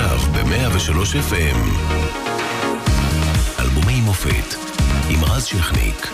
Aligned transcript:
עכשיו 0.00 0.18
ב-103 0.32 1.14
FM. 1.30 1.58
אלבומי 3.60 4.00
מופת 4.00 4.54
עם 5.10 5.24
רז 5.24 5.44
שכניק. 5.44 6.08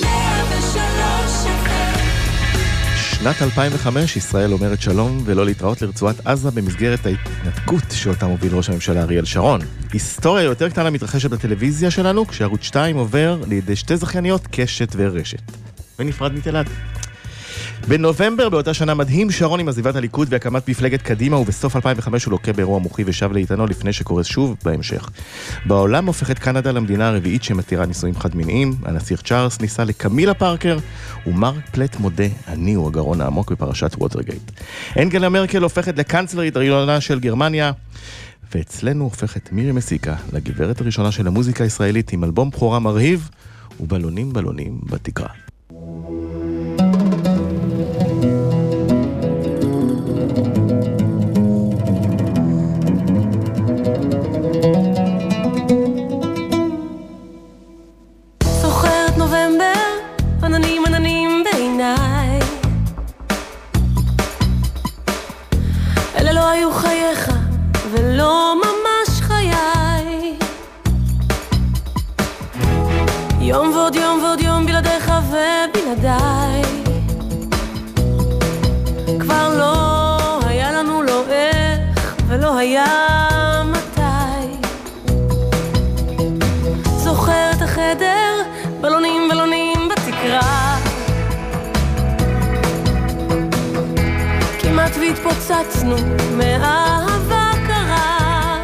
103 0.00 0.76
FM 1.46 1.98
שנת 2.96 3.42
2005, 3.42 4.16
ישראל 4.16 4.52
אומרת 4.52 4.80
שלום 4.80 5.22
ולא 5.24 5.44
להתראות 5.44 5.82
לרצועת 5.82 6.26
עזה 6.26 6.50
במסגרת 6.50 7.06
ההתנתקות 7.06 7.84
שאותה 7.90 8.26
מוביל 8.26 8.54
ראש 8.54 8.68
הממשלה 8.68 9.02
אריאל 9.02 9.24
שרון. 9.24 9.60
היסטוריה 9.92 10.44
יותר 10.44 10.68
קטנה 10.68 10.90
מתרחשת 10.90 11.30
בטלוויזיה 11.30 11.90
שלנו, 11.90 12.26
כשערוץ 12.26 12.62
2 12.62 12.96
עובר 12.96 13.42
לידי 13.48 13.76
שתי 13.76 13.96
זכייניות, 13.96 14.46
קשת 14.50 14.92
ורשת. 14.96 15.42
ונפרד 15.98 16.32
מתלעד. 16.34 16.68
בנובמבר 17.88 18.48
באותה 18.48 18.74
שנה 18.74 18.94
מדהים 18.94 19.30
שרון 19.30 19.60
עם 19.60 19.68
עזיבת 19.68 19.96
הליכוד 19.96 20.28
והקמת 20.30 20.68
מפלגת 20.68 21.02
קדימה 21.02 21.36
ובסוף 21.36 21.76
2005 21.76 22.24
הוא 22.24 22.32
לוקה 22.32 22.52
באירוע 22.52 22.78
מוחי 22.78 23.02
ושב 23.06 23.32
לאיתנו 23.32 23.66
לפני 23.66 23.92
שקורס 23.92 24.26
שוב 24.26 24.56
בהמשך. 24.64 25.10
בעולם 25.66 26.06
הופכת 26.06 26.38
קנדה 26.38 26.72
למדינה 26.72 27.08
הרביעית 27.08 27.42
שמתירה 27.42 27.86
נישואים 27.86 28.14
חד-מיניים, 28.14 28.74
הנסיך 28.84 29.22
צ'ארלס 29.22 29.60
ניסה 29.60 29.84
לקמילה 29.84 30.34
פארקר 30.34 30.78
ומרק 31.26 31.68
פלט 31.70 31.96
מודה, 31.96 32.24
אני 32.48 32.74
הוא 32.74 32.88
הגרון 32.88 33.20
העמוק 33.20 33.52
בפרשת 33.52 33.96
ווטרגייט. 33.98 34.50
אנגלה 34.98 35.28
מרקל 35.28 35.62
הופכת 35.62 35.98
לקנצלרית 35.98 36.56
הראשונה 36.56 37.00
של 37.00 37.20
גרמניה 37.20 37.72
ואצלנו 38.54 39.04
הופכת 39.04 39.52
מירי 39.52 39.72
מסיקה 39.72 40.14
לגברת 40.32 40.80
הראשונה 40.80 41.12
של 41.12 41.26
המוזיקה 41.26 41.64
הישראלית 41.64 42.12
עם 42.12 42.24
אלבום 42.24 42.50
בכורה 42.50 42.78
מרהיב 42.78 43.30
ובלונים 43.80 44.32
בלונים 44.32 44.80
בתקרה. 44.90 45.28
והתפוצצנו 95.60 95.96
מאהבה 96.36 97.50
קרה. 97.66 98.62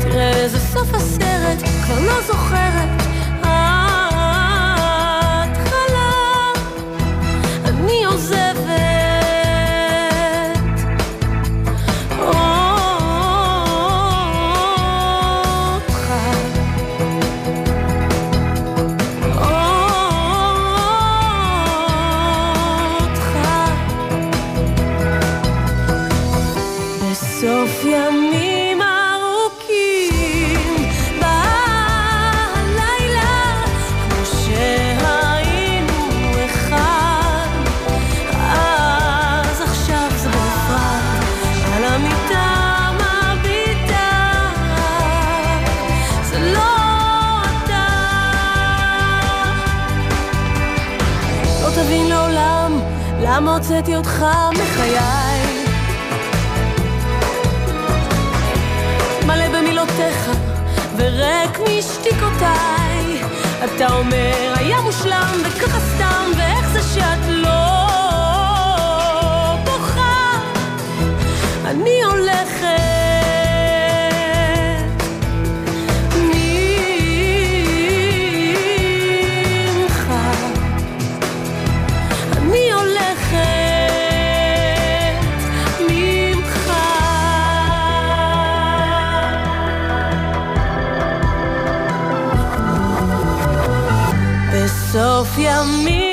תראה 0.00 0.36
איזה 0.36 0.58
סוף 0.58 0.94
הסרט, 0.94 1.58
כבר 1.84 2.00
לא 2.00 2.20
זוכרת 2.26 2.97
הוצאתי 53.78 53.96
אותך 53.96 54.24
מחיי. 54.52 55.64
מלא 59.26 59.48
במילותיך 59.48 60.30
וריק 60.96 61.58
משתיקותיי. 61.60 63.22
אתה 63.64 63.94
אומר 63.94 64.52
היה 64.56 64.80
מושלם 64.80 65.42
וככה 65.44 65.80
סתם 65.80 66.07
בסוף 95.58 95.74
ימים 95.74 96.07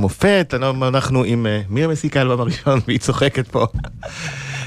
המופת, 0.00 0.54
אנחנו 0.88 1.24
עם 1.24 1.46
אה, 1.46 1.62
מירי 1.68 1.86
מסיקה, 1.86 2.18
האלבום 2.18 2.40
הראשון, 2.40 2.80
והיא 2.86 2.98
צוחקת 2.98 3.48
פה. 3.48 3.66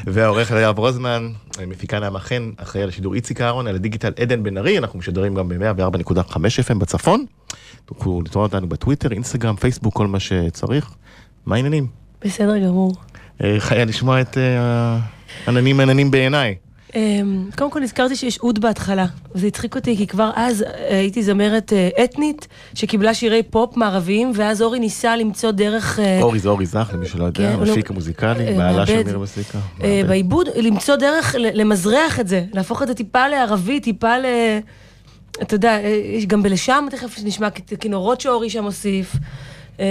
והעורך 0.05 0.51
יואב 0.51 0.79
רוזמן, 0.79 1.29
אה, 1.59 1.65
מפיקה 1.65 1.99
נעמה 1.99 2.19
חן, 2.19 2.51
אחראי 2.57 2.83
על 2.83 2.89
השידור 2.89 3.13
איציק 3.13 3.41
אהרון, 3.41 3.67
על 3.67 3.75
הדיגיטל 3.75 4.11
עדן 4.19 4.43
בן 4.43 4.57
ארי, 4.57 4.77
אנחנו 4.77 4.99
משדרים 4.99 5.35
גם 5.35 5.49
ב-104.5 5.49 6.35
FM 6.35 6.73
בצפון. 6.77 7.25
תוכלו 7.85 8.21
לתראות 8.25 8.53
אותנו 8.53 8.69
בטוויטר, 8.69 9.11
אינסטגרם, 9.11 9.55
פייסבוק, 9.55 9.93
כל 9.93 10.07
מה 10.07 10.19
שצריך. 10.19 10.91
מה 11.45 11.55
העניינים? 11.55 11.87
בסדר 12.25 12.57
גמור. 12.57 12.95
אה, 13.43 13.55
חיה 13.59 13.85
לשמוע 13.85 14.21
את 14.21 14.37
אה, 14.37 14.97
עננים 15.47 15.79
עננים 15.79 16.11
בעיניי. 16.11 16.55
אמ, 16.95 17.49
קודם 17.57 17.71
כל 17.71 17.79
נזכרתי 17.79 18.15
שיש 18.15 18.39
אוד 18.39 18.59
בהתחלה, 18.59 19.05
וזה 19.35 19.47
הצחיק 19.47 19.75
אותי 19.75 19.97
כי 19.97 20.07
כבר 20.07 20.31
אז 20.35 20.61
אה, 20.61 20.97
הייתי 20.97 21.23
זמרת 21.23 21.73
אה, 21.73 22.03
אתנית 22.03 22.47
שקיבלה 22.73 23.13
שירי 23.13 23.43
פופ 23.43 23.77
מערביים, 23.77 24.31
ואז 24.35 24.61
אורי 24.61 24.79
ניסה 24.79 25.15
למצוא 25.15 25.51
דרך... 25.51 25.99
אה, 25.99 26.21
אורי 26.21 26.39
זה 26.39 26.49
אורי 26.49 26.65
זך, 26.65 26.89
למי 26.93 27.07
שלא 27.07 27.23
יודע, 27.23 27.55
כן, 27.55 27.59
מפיק 27.59 27.89
לא- 27.89 27.93
המוזיקלי, 27.93 28.47
אה, 28.47 28.57
בעלה 28.57 28.85
של. 28.85 29.03
מירי 29.03 29.17
מסיקה. 29.17 29.59
בעיבוד, 30.07 30.47
למצוא 30.55 30.95
דרך 30.95 31.35
למזרח 31.39 32.19
את 32.19 32.27
זה, 32.27 32.45
להפוך 32.53 32.81
את 32.81 32.87
זה 32.87 32.93
טיפה 32.93 33.27
לערבי, 33.27 33.79
טיפה 33.79 34.17
ל... 34.17 34.25
אתה 35.41 35.55
יודע, 35.55 35.79
גם 36.27 36.43
בלשם, 36.43 36.85
תכף 36.91 37.19
נשמע 37.23 37.47
כינורות 37.79 38.21
שאורי 38.21 38.49
שם 38.49 38.63
הוסיף. 38.63 39.15
אמ, 39.79 39.85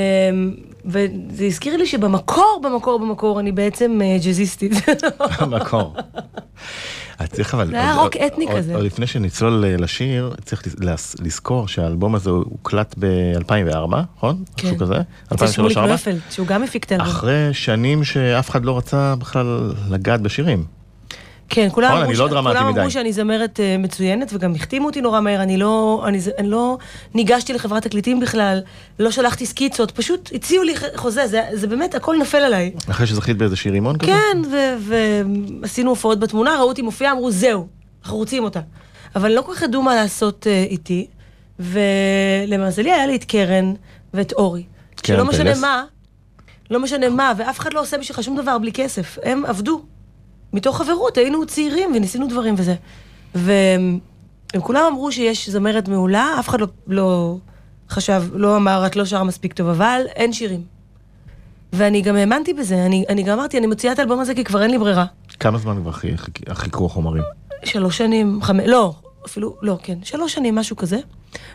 וזה 0.85 1.45
הזכיר 1.45 1.77
לי 1.77 1.87
שבמקור, 1.87 2.61
במקור, 2.65 2.99
במקור, 2.99 3.41
אני 3.41 3.53
בעצם 3.53 4.01
אה, 4.03 4.17
ג'אזיסטית. 4.25 4.73
המקור. 5.39 5.97
אז 7.19 7.29
צריך 7.29 7.55
אבל... 7.55 7.67
זה 7.67 7.81
היה 7.81 7.95
רוק 7.95 8.17
אתני 8.17 8.47
כזה. 8.57 8.75
עוד 8.75 8.85
לפני 8.85 9.07
שנצלול 9.07 9.65
אה, 9.65 9.77
לשיר, 9.77 10.35
צריך 10.45 10.63
לזכור 11.21 11.69
שהאלבום 11.69 12.15
הזה 12.15 12.31
הוקלט 12.31 12.95
ב-2004, 12.99 13.97
נכון? 14.17 14.45
משהו 14.65 14.79
כזה? 14.79 14.95
אצל 15.35 15.47
שמוליק 15.47 15.79
2003-2004? 15.79 15.81
נויפלד, 15.81 16.19
שהוא 16.31 16.47
גם 16.47 16.63
הפיק 16.63 16.85
את 16.85 16.93
האלבום. 16.93 17.11
אחרי 17.11 17.49
שנים 17.53 18.05
שאף 18.05 18.51
אחד 18.51 18.65
לא 18.65 18.79
רצה 18.79 19.15
בכלל 19.17 19.73
לגעת 19.91 20.21
בשירים. 20.21 20.65
כן, 21.55 21.69
כולם 21.73 21.93
אמרו 21.97 22.13
לא 22.13 22.29
כולם. 22.29 22.47
אמרו 22.79 22.91
שאני 22.91 23.13
זמרת 23.13 23.61
אה, 23.61 23.77
מצוינת, 23.79 24.31
וגם 24.35 24.55
החתימו 24.55 24.87
אותי 24.87 25.01
נורא 25.01 25.21
מהר, 25.21 25.43
אני 25.43 25.57
לא, 25.57 26.05
אני, 26.07 26.19
אני 26.39 26.49
לא 26.49 26.79
ניגשתי 27.15 27.53
לחברת 27.53 27.83
תקליטים 27.83 28.21
בכלל, 28.21 28.61
לא 28.99 29.11
שלחתי 29.11 29.47
סקיצות, 29.47 29.91
פשוט 29.91 30.31
הציעו 30.35 30.65
לי 30.65 30.75
חוזה, 30.97 31.27
זה, 31.27 31.43
זה 31.53 31.67
באמת, 31.67 31.95
הכל 31.95 32.17
נפל 32.21 32.39
עליי. 32.39 32.73
אחרי 32.91 33.07
שזכית 33.07 33.37
באיזה 33.37 33.57
שיר 33.57 33.73
רימון 33.73 33.99
כזה? 33.99 34.13
כן, 34.13 34.39
ועשינו 35.61 35.91
הופעות 35.91 36.21
בתמונה, 36.21 36.57
ראו 36.59 36.69
אותי 36.69 36.83
מופיעה, 36.83 37.13
אמרו, 37.13 37.31
זהו, 37.31 37.67
אנחנו 38.03 38.17
רוצים 38.17 38.45
אותה. 38.45 38.61
אבל 39.17 39.33
לא 39.33 39.43
כל 39.43 39.55
כך 39.55 39.63
ידעו 39.63 39.83
מה 39.83 39.95
לעשות 39.95 40.47
אה, 40.47 40.65
איתי, 40.71 41.07
ולמזלי 41.61 42.93
היה 42.93 43.07
לי 43.07 43.17
את 43.17 43.25
קרן 43.25 43.73
ואת 44.15 44.33
אורי. 44.33 44.63
קרן 44.97 45.17
שלא 45.17 45.25
משנה. 45.25 45.55
מה, 45.61 45.85
לא 46.71 46.81
משנה 46.81 47.09
מה, 47.09 47.33
ואף 47.37 47.59
אחד 47.59 47.73
לא 47.73 47.81
עושה 47.81 47.99
בשבילך 47.99 48.23
שום 48.23 48.37
דבר 48.37 48.59
בלי 48.59 48.73
כסף. 48.73 49.19
הם 49.23 49.45
עבדו. 49.47 49.83
מתוך 50.53 50.79
חברות, 50.79 51.17
היינו 51.17 51.47
צעירים 51.47 51.93
וניסינו 51.97 52.27
דברים 52.29 52.55
וזה. 52.59 52.75
והם 53.35 53.99
כולם 54.61 54.83
אמרו 54.91 55.13
שיש 55.13 55.49
זמרת 55.51 55.89
מעולה, 55.89 56.37
אף 56.41 56.49
אחד 56.49 56.61
לא, 56.61 56.67
לא 56.87 57.37
חשב, 57.91 58.23
לא 58.33 58.57
אמר, 58.57 58.87
את 58.87 58.97
לא 58.97 59.05
שרה 59.05 59.25
מספיק 59.25 59.53
טוב, 59.53 59.69
אבל 59.69 60.03
אין 60.15 60.33
שירים. 60.33 60.63
ואני 61.73 62.03
גם 62.03 62.17
האמנתי 62.17 62.55
בזה, 62.55 62.87
אני, 62.87 63.05
אני 63.09 63.23
גם 63.23 63.39
אמרתי, 63.39 63.59
אני 63.59 63.67
מוציאה 63.67 63.93
את 63.93 63.99
האלבום 63.99 64.21
הזה 64.21 64.35
כי 64.35 64.45
כבר 64.45 64.63
אין 64.63 64.71
לי 64.71 64.79
ברירה. 64.79 65.05
כמה 65.41 65.59
זמן 65.59 65.77
כבר 65.83 65.93
חי- 65.93 66.17
חי- 66.17 66.31
חיכו 66.55 66.87
החומרים? 66.87 67.23
שלוש 67.65 67.99
שנים, 67.99 68.43
חמש, 68.43 68.65
לא, 68.67 68.95
אפילו, 69.27 69.57
לא, 69.63 69.79
כן, 69.83 69.99
שלוש 70.03 70.35
שנים, 70.35 70.55
משהו 70.55 70.77
כזה. 70.77 70.99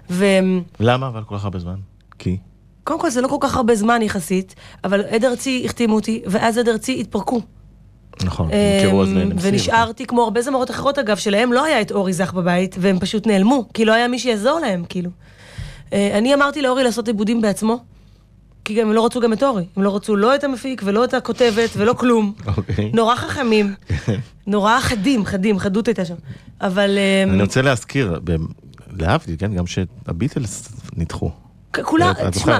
וקודם 0.09 0.61
למה 0.79 1.07
אבל 1.07 1.23
כל 1.23 1.37
כך 1.37 1.43
הרבה 1.43 1.59
זמן? 1.59 1.75
כי? 2.19 2.37
כל 2.83 3.09
זה 3.09 3.21
לא 3.21 3.27
כל 3.27 3.37
כך 3.39 3.55
הרבה 3.55 3.75
זמן 3.75 4.01
יחסית, 4.01 4.55
אבל 4.83 5.01
עד 5.05 5.25
ארצי 5.25 5.61
החתימו 5.65 5.95
אותי, 5.95 6.21
ואז 6.27 6.57
עד 6.57 6.69
ארצי 6.69 6.99
התפרקו. 7.01 7.41
נכון, 8.23 8.49
נמכרו 8.83 9.01
אז 9.03 9.09
אמ, 9.09 9.17
ל-NMC. 9.17 9.35
ונשארתי 9.41 10.05
כמו 10.05 10.23
הרבה 10.23 10.41
זמרות 10.41 10.71
אחרות 10.71 10.99
אגב, 10.99 11.17
שלהם 11.17 11.53
לא 11.53 11.63
היה 11.65 11.81
את 11.81 11.91
אורי 11.91 12.13
זך 12.13 12.33
בבית, 12.33 12.75
והם 12.79 12.99
פשוט 12.99 13.27
נעלמו, 13.27 13.65
כי 13.73 13.85
לא 13.85 13.93
היה 13.93 14.07
מי 14.07 14.19
שיעזור 14.19 14.59
להם, 14.59 14.83
כאילו. 14.89 15.09
אה, 15.93 16.17
אני 16.17 16.33
אמרתי 16.33 16.61
לאורי 16.61 16.83
לעשות 16.83 17.07
עיבודים 17.07 17.41
בעצמו, 17.41 17.83
כי 18.65 18.81
הם 18.81 18.91
לא 18.93 19.05
רצו 19.05 19.19
גם 19.19 19.33
את 19.33 19.43
אורי. 19.43 19.65
הם 19.77 19.83
לא 19.83 19.95
רצו 19.95 20.15
לא 20.15 20.35
את 20.35 20.43
המפיק 20.43 20.81
ולא 20.85 21.03
את 21.03 21.13
הכותבת 21.13 21.69
ולא 21.77 21.93
כלום. 21.93 22.33
אוקיי. 22.57 22.91
נורא 22.93 23.15
חכמים, 23.15 23.73
נורא 24.47 24.79
חדים, 24.79 25.25
חדים, 25.25 25.59
חדות 25.59 25.87
הייתה 25.87 26.05
שם. 26.05 26.15
אבל 26.61 26.97
אמ, 27.25 27.33
אני 27.33 27.41
רוצה 27.41 27.61
להזכיר, 27.61 28.19
להבדיל, 28.97 29.35
כן, 29.39 29.53
גם 29.53 29.63
שהביטלס. 29.67 30.69
כ- 31.73 31.79
כולם, 31.83 32.13
תשמע, 32.31 32.59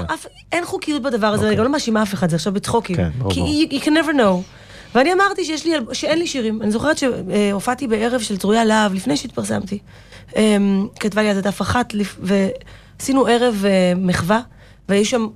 אין 0.52 0.64
חוקיות 0.64 1.02
בדבר 1.02 1.26
הזה, 1.26 1.42
אני 1.42 1.50
אוקיי. 1.50 1.56
גם 1.58 1.64
לא 1.64 1.72
מאשימה 1.72 2.02
אף 2.02 2.14
אחד, 2.14 2.30
זה 2.30 2.36
עכשיו 2.36 2.52
בצחוקים. 2.52 2.96
כן, 2.96 3.10
ברור, 3.18 3.32
כי 3.32 3.68
you 3.70 3.82
can 3.82 3.88
never 3.88 4.14
know. 4.18 4.42
ואני 4.94 5.12
אמרתי 5.12 5.44
שיש 5.44 5.66
לי, 5.66 5.72
שאין 5.92 6.18
לי 6.18 6.26
שירים. 6.26 6.62
אני 6.62 6.70
זוכרת 6.70 6.98
שהופעתי 6.98 7.86
בערב 7.86 8.20
של 8.20 8.36
צרויה 8.36 8.64
להב, 8.64 8.94
לפני 8.94 9.16
שהתפרסמתי. 9.16 9.78
אמ, 10.36 10.86
כתבה 11.00 11.22
לי 11.22 11.30
אז 11.30 11.38
את 11.38 11.44
דף 11.44 11.62
אחת, 11.62 11.94
ועשינו 12.20 13.26
ערב 13.26 13.64
אה, 13.66 13.92
מחווה, 13.96 14.40
והיו 14.88 15.04
שם 15.04 15.26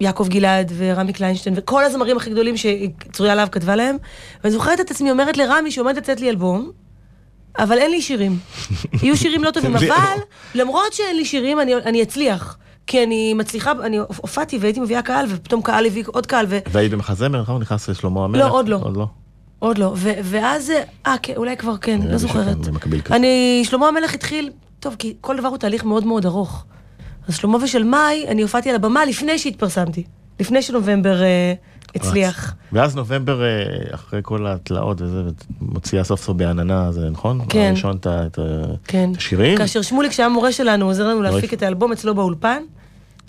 יעקב 0.00 0.28
גלעד 0.28 0.72
ורמי 0.76 1.12
קליינשטיין, 1.12 1.54
וכל 1.58 1.84
הזמרים 1.84 2.16
הכי 2.16 2.30
גדולים 2.30 2.54
שצרויה 2.56 3.34
להב 3.34 3.48
כתבה 3.48 3.76
להם. 3.76 3.96
ואני 4.44 4.52
זוכרת 4.52 4.80
את 4.80 4.90
עצמי 4.90 5.10
אומרת 5.10 5.36
לרמי 5.36 5.70
שעומד 5.70 5.96
לתת 5.96 6.20
לי 6.20 6.30
אלבום, 6.30 6.70
אבל 7.58 7.78
אין 7.78 7.90
לי 7.90 8.02
שירים. 8.02 8.38
יהיו 9.02 9.16
שירים 9.16 9.44
לא 9.44 9.50
טובים, 9.50 9.76
אבל 9.78 10.18
למרות 10.54 10.92
שאין 10.92 11.16
לי 11.16 11.24
שירים, 11.24 11.60
אני, 11.60 11.74
אני 11.74 12.02
אצליח. 12.02 12.58
כי 12.86 13.04
אני 13.04 13.34
מצליחה, 13.34 13.72
אני 13.82 13.98
הופעתי 13.98 14.58
והייתי 14.58 14.80
מביאה 14.80 15.02
קהל, 15.02 15.26
ופתאום 15.28 15.62
קהל 15.62 15.86
הביא 15.86 16.04
עוד 16.06 16.26
קהל, 16.26 16.46
ו... 16.48 16.58
והיית 16.70 16.92
במחזמר, 16.92 17.42
נכון? 17.42 17.60
נכנס 17.60 17.88
לשלמה 17.88 18.24
המלך? 18.24 18.46
עוד 18.50 18.68
לא. 18.68 18.76
עוד 18.82 18.96
לא. 18.96 19.06
עוד 19.58 19.78
לא. 19.78 19.92
ו- 19.96 20.12
ואז, 20.22 20.72
אה, 21.06 21.14
כן, 21.22 21.32
אולי 21.36 21.56
כבר 21.56 21.76
כן, 21.76 22.00
לא 22.02 22.16
זוכרת. 22.16 22.56
אני, 23.10 23.62
שלמה 23.64 23.88
המלך 23.88 24.14
התחיל, 24.14 24.50
טוב, 24.80 24.96
כי 24.98 25.14
כל 25.20 25.36
דבר 25.36 25.48
הוא 25.48 25.56
תהליך 25.56 25.84
מאוד 25.84 26.06
מאוד 26.06 26.26
ארוך. 26.26 26.64
אז 27.28 27.36
שלמה 27.36 27.58
ושל 27.62 27.84
מאי, 27.84 28.28
אני 28.28 28.42
הופעתי 28.42 28.70
על 28.70 28.76
הבמה 28.76 29.04
לפני 29.04 29.38
שהתפרסמתי. 29.38 30.04
לפני 30.40 30.62
שנובמבר 30.62 31.22
אה, 31.22 31.54
הצליח. 31.94 32.54
ואז 32.72 32.96
נובמבר, 32.96 33.42
אה, 33.44 33.48
אחרי 33.94 34.20
כל 34.22 34.46
התלאות 34.46 35.00
וזה, 35.00 35.22
מוציאה 35.60 36.04
סוף 36.04 36.20
סוף 36.24 36.36
בעננה, 36.36 36.92
זה 36.92 37.10
נכון? 37.10 37.40
כן. 37.48 37.66
הראשון 37.68 37.96
את 37.96 38.06
ה- 38.06 38.26
את 38.26 38.38
כן. 38.84 39.10
השירים? 39.16 39.58
כאשר 39.58 39.82
שמוליק, 39.82 40.12
שהיה 40.12 40.28
מורה 40.28 40.52
שלנו, 40.52 40.86
עוזר 40.86 41.08
לנו 41.08 41.22
להפיק 41.22 41.44
אוי. 41.50 41.56
את 41.56 41.62
האלבום 41.62 41.92
אצלו 41.92 42.14
באולפן, 42.14 42.62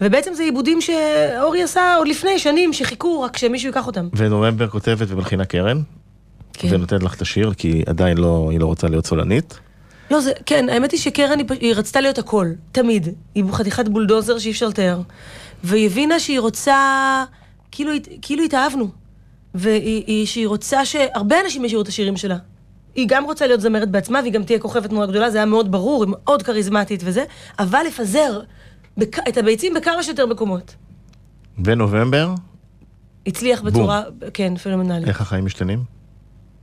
ובעצם 0.01 0.33
זה 0.33 0.43
עיבודים 0.43 0.81
שאורי 0.81 1.63
עשה 1.63 1.95
עוד 1.97 2.07
לפני 2.07 2.39
שנים, 2.39 2.73
שחיכו 2.73 3.21
רק 3.21 3.37
שמישהו 3.37 3.67
ייקח 3.67 3.87
אותם. 3.87 4.07
ונובמבר 4.13 4.67
כותבת 4.67 5.07
ומלחינה 5.11 5.45
קרן, 5.45 5.81
כן. 6.53 6.67
ונותנת 6.71 7.03
לך 7.03 7.15
את 7.15 7.21
השיר, 7.21 7.53
כי 7.57 7.83
עדיין 7.85 8.17
לא, 8.17 8.47
היא 8.51 8.59
לא 8.59 8.65
רוצה 8.65 8.87
להיות 8.87 9.05
סולנית. 9.05 9.59
לא, 10.11 10.19
זה, 10.21 10.31
כן, 10.45 10.69
האמת 10.69 10.91
היא 10.91 10.99
שקרן 10.99 11.39
היא, 11.39 11.45
היא 11.59 11.73
רצתה 11.75 12.01
להיות 12.01 12.17
הכל, 12.17 12.47
תמיד. 12.71 13.07
היא 13.35 13.43
חתיכת 13.51 13.87
בולדוזר 13.87 14.39
שאי 14.39 14.51
אפשר 14.51 14.67
לתאר. 14.67 14.99
והיא 15.63 15.85
הבינה 15.85 16.19
שהיא 16.19 16.39
רוצה, 16.39 16.75
כאילו, 17.75 17.91
כאילו 18.21 18.43
התאהבנו. 18.43 18.87
והיא 19.53 20.03
היא- 20.07 20.25
שהיא 20.25 20.47
רוצה 20.47 20.85
שהרבה 20.85 21.35
אנשים 21.45 21.65
ישירו 21.65 21.81
את 21.81 21.87
השירים 21.87 22.17
שלה. 22.17 22.37
היא 22.95 23.05
גם 23.09 23.23
רוצה 23.25 23.47
להיות 23.47 23.61
זמרת 23.61 23.89
בעצמה, 23.91 24.19
והיא 24.19 24.33
גם 24.33 24.43
תהיה 24.43 24.59
כוכבת 24.59 24.91
נורא 24.91 25.05
גדולה, 25.05 25.29
זה 25.31 25.37
היה 25.37 25.45
מאוד 25.45 25.71
ברור, 25.71 26.03
היא 26.03 26.11
מאוד 26.15 26.43
כריזמטית 26.43 27.01
וזה, 27.05 27.23
אבל 27.59 27.79
לפזר 27.87 28.39
בכ... 28.97 29.19
את 29.29 29.37
הביצים 29.37 29.73
בכמה 29.73 30.03
שיותר 30.03 30.25
מקומות. 30.25 30.75
ונובמבר, 31.65 32.33
הצליח 33.27 33.61
בצורה, 33.61 34.03
כן, 34.33 34.57
פנומנלית. 34.57 35.07
איך 35.07 35.21
החיים 35.21 35.45
משתנים? 35.45 35.83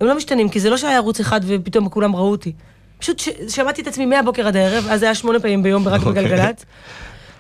הם 0.01 0.07
לא 0.07 0.17
משתנים, 0.17 0.49
כי 0.49 0.61
זה 0.61 0.71
לא 0.71 0.77
שהיה 0.77 0.97
ערוץ 0.97 1.21
אחד 1.21 1.41
ופתאום 1.47 1.89
כולם 1.89 2.17
ראו 2.17 2.31
אותי. 2.31 2.53
פשוט 2.99 3.19
ש... 3.19 3.29
שמעתי 3.49 3.83
את 3.83 3.87
עצמי 3.87 4.07
מהבוקר 4.07 4.47
עד 4.47 4.57
הערב, 4.57 4.85
אז 4.91 5.01
זה 5.01 5.07
היה 5.07 5.15
שמונה 5.15 5.41
פעמים 5.41 5.63
ביום 5.63 5.89
רק 5.89 6.03
אוקיי. 6.07 6.25
בגלגלצ. 6.25 6.65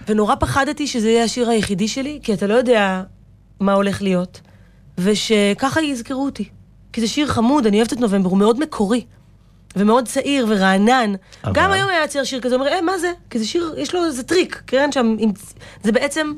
ונורא 0.08 0.34
פחדתי 0.40 0.86
שזה 0.86 1.08
יהיה 1.10 1.24
השיר 1.24 1.48
היחידי 1.50 1.88
שלי, 1.88 2.20
כי 2.22 2.34
אתה 2.34 2.46
לא 2.46 2.54
יודע 2.54 3.02
מה 3.62 3.72
הולך 3.72 4.02
להיות. 4.02 4.40
ושככה 4.98 5.82
יזכרו 5.82 6.24
אותי. 6.24 6.48
כי 6.92 7.00
זה 7.00 7.08
שיר 7.08 7.26
חמוד, 7.26 7.66
אני 7.66 7.76
אוהבת 7.76 7.92
את 7.92 8.00
נובמבר, 8.00 8.28
הוא 8.30 8.38
מאוד 8.38 8.60
מקורי. 8.60 9.04
ומאוד 9.76 10.08
צעיר 10.08 10.46
ורענן. 10.48 11.12
אבל- 11.44 11.52
גם 11.54 11.72
היום 11.72 11.88
היה 11.88 12.04
יוצא 12.04 12.24
שיר 12.24 12.40
כזה, 12.40 12.54
אומר, 12.54 12.68
אה, 12.68 12.80
מה 12.82 12.98
זה? 12.98 13.12
כי 13.30 13.38
זה 13.38 13.46
שיר, 13.46 13.74
יש 13.78 13.94
לו 13.94 14.04
איזה 14.06 14.22
טריק. 14.22 14.62
קרן 14.66 14.92
שם, 14.92 15.16
עם... 15.18 15.30
זה 15.82 15.92
בעצם 15.92 16.32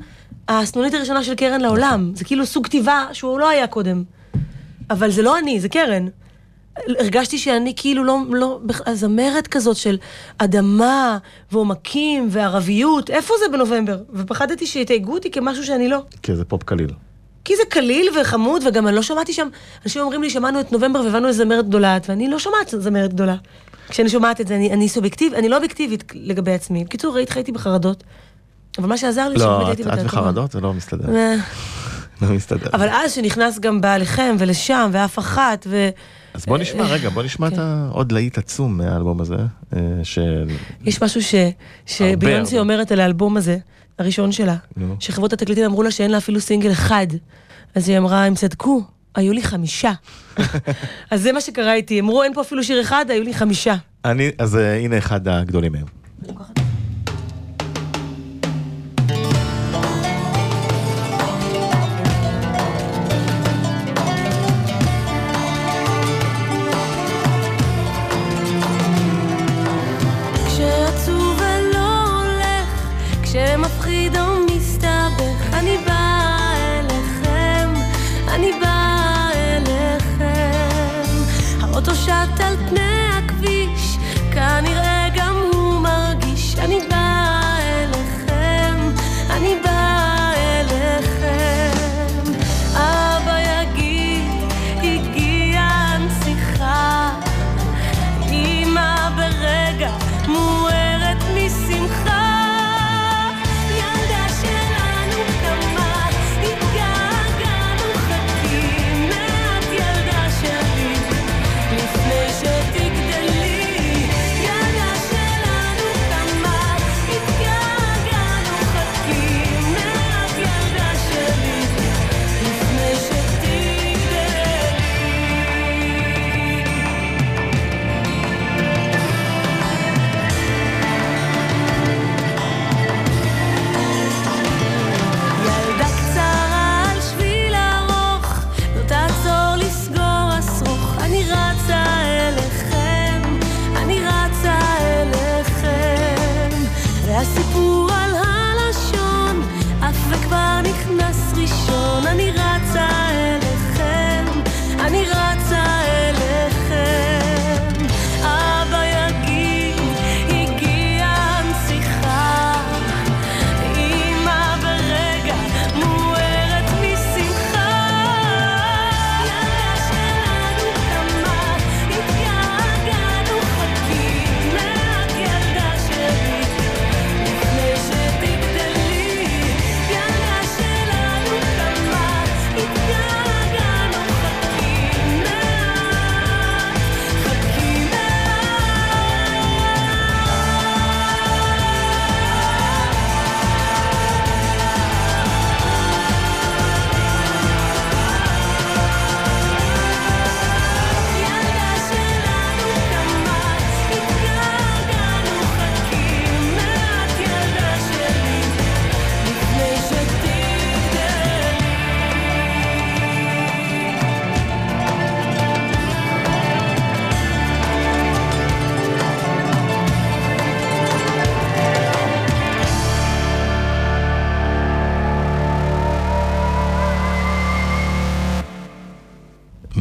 הסנונית 0.48 0.94
הראשונה 0.94 1.24
של 1.24 1.34
קרן 1.34 1.60
לעולם. 1.60 2.12
זה 2.14 2.24
כאילו 2.24 2.46
סוג 2.46 2.64
כתיבה 2.66 3.06
שהוא 3.12 3.38
לא 3.38 3.48
היה 3.48 3.66
קודם. 3.66 4.04
אבל 4.90 5.10
זה 5.10 5.22
לא 5.22 5.38
אני, 5.38 5.60
זה 5.60 5.68
קרן. 5.68 6.06
הרגשתי 6.98 7.38
שאני 7.38 7.72
כאילו 7.76 8.04
לא, 8.04 8.18
לא, 8.30 8.60
בכ- 8.66 8.92
זמרת 8.92 9.46
כזאת 9.46 9.76
של 9.76 9.98
אדמה 10.38 11.18
ועומקים 11.52 12.28
וערביות, 12.30 13.10
איפה 13.10 13.34
זה 13.38 13.52
בנובמבר? 13.52 13.98
ופחדתי 14.12 14.66
שיתייגו 14.66 15.12
אותי 15.14 15.30
כמשהו 15.30 15.64
שאני 15.64 15.88
לא. 15.88 15.98
כי 16.22 16.34
זה 16.36 16.44
פופ 16.44 16.62
קליל. 16.62 16.90
כי 17.44 17.56
זה 17.56 17.62
קליל 17.68 18.08
וחמוד, 18.20 18.62
וגם 18.66 18.88
אני 18.88 18.96
לא 18.96 19.02
שמעתי 19.02 19.32
שם, 19.32 19.48
אנשים 19.84 20.02
אומרים 20.02 20.22
לי, 20.22 20.30
שמענו 20.30 20.60
את 20.60 20.72
נובמבר 20.72 21.00
והבנו 21.00 21.28
איזה 21.28 21.44
זמרת 21.44 21.68
גדולה 21.68 21.98
ואני 22.08 22.28
לא 22.28 22.38
שומעת 22.38 22.74
זמרת 22.78 23.12
גדולה. 23.14 23.36
כשאני 23.88 24.08
שומעת 24.08 24.40
את 24.40 24.46
זה, 24.46 24.56
אני, 24.56 24.72
אני 24.72 24.88
סובייקטיב, 24.88 25.34
אני 25.34 25.48
לא 25.48 25.56
אובייקטיבית 25.56 26.12
לגבי 26.14 26.52
עצמי. 26.52 26.84
בקיצור, 26.84 27.14
ראית, 27.14 27.30
חייתי 27.30 27.52
בחרדות. 27.52 28.04
אבל 28.78 28.88
מה 28.88 28.96
שעזר 28.96 29.28
לי, 29.28 29.36
לא, 29.36 29.72
את 29.72 29.80
את. 29.80 29.86
וחרדות 30.04 30.52
זה 30.52 30.60
לא 30.60 30.74
מסתדר. 30.74 31.36
אה, 32.24 32.30
לא 32.30 32.36
מסתדר. 32.36 32.70
אבל 32.72 32.88
אז 32.88 33.12
שנכנס 33.12 33.58
גם 33.58 33.80
בעליכם 33.80 34.36
ולשם, 34.38 34.90
ואף 34.92 35.18
אחת, 35.18 35.66
ו... 35.70 35.88
אז 36.34 36.46
בוא 36.46 36.58
נשמע, 36.58 36.84
רגע, 36.84 37.08
בוא 37.08 37.22
נשמע 37.22 37.48
את 37.48 37.52
כן. 37.52 37.60
העוד 37.60 38.12
להיט 38.12 38.38
עצום 38.38 38.78
מהאלבום 38.78 39.20
הזה, 39.20 39.36
אה, 39.76 39.80
של... 40.02 40.48
יש 40.84 41.02
משהו 41.02 41.22
ש... 41.22 41.34
שביונסי. 41.86 42.58
אומרת 42.58 42.92
על 42.92 43.00
האלבום 43.00 43.36
הזה, 43.36 43.56
הראשון 43.98 44.32
שלה. 44.32 44.56
שחברות 45.00 45.32
התקליטים 45.32 45.64
אמרו 45.64 45.82
לה 45.82 45.90
שאין 45.90 46.10
לה 46.10 46.18
אפילו 46.18 46.40
סינגל 46.40 46.72
אחד. 46.72 47.06
אז 47.74 47.88
היא 47.88 47.98
אמרה, 47.98 48.24
הם 48.24 48.34
צדקו, 48.34 48.82
היו 49.14 49.32
לי 49.32 49.42
חמישה. 49.42 49.92
אז 51.10 51.22
זה 51.22 51.32
מה 51.32 51.40
שקרה 51.40 51.74
איתי, 51.74 52.00
אמרו, 52.00 52.22
אין 52.22 52.34
פה 52.34 52.40
אפילו 52.40 52.64
שיר 52.64 52.80
אחד, 52.80 53.06
היו 53.08 53.22
לי 53.22 53.34
חמישה. 53.34 53.74
אני, 54.04 54.30
אז 54.38 54.56
אה, 54.56 54.76
הנה 54.76 54.98
אחד 54.98 55.28
הגדולים 55.28 55.72
מהם. 55.72 56.63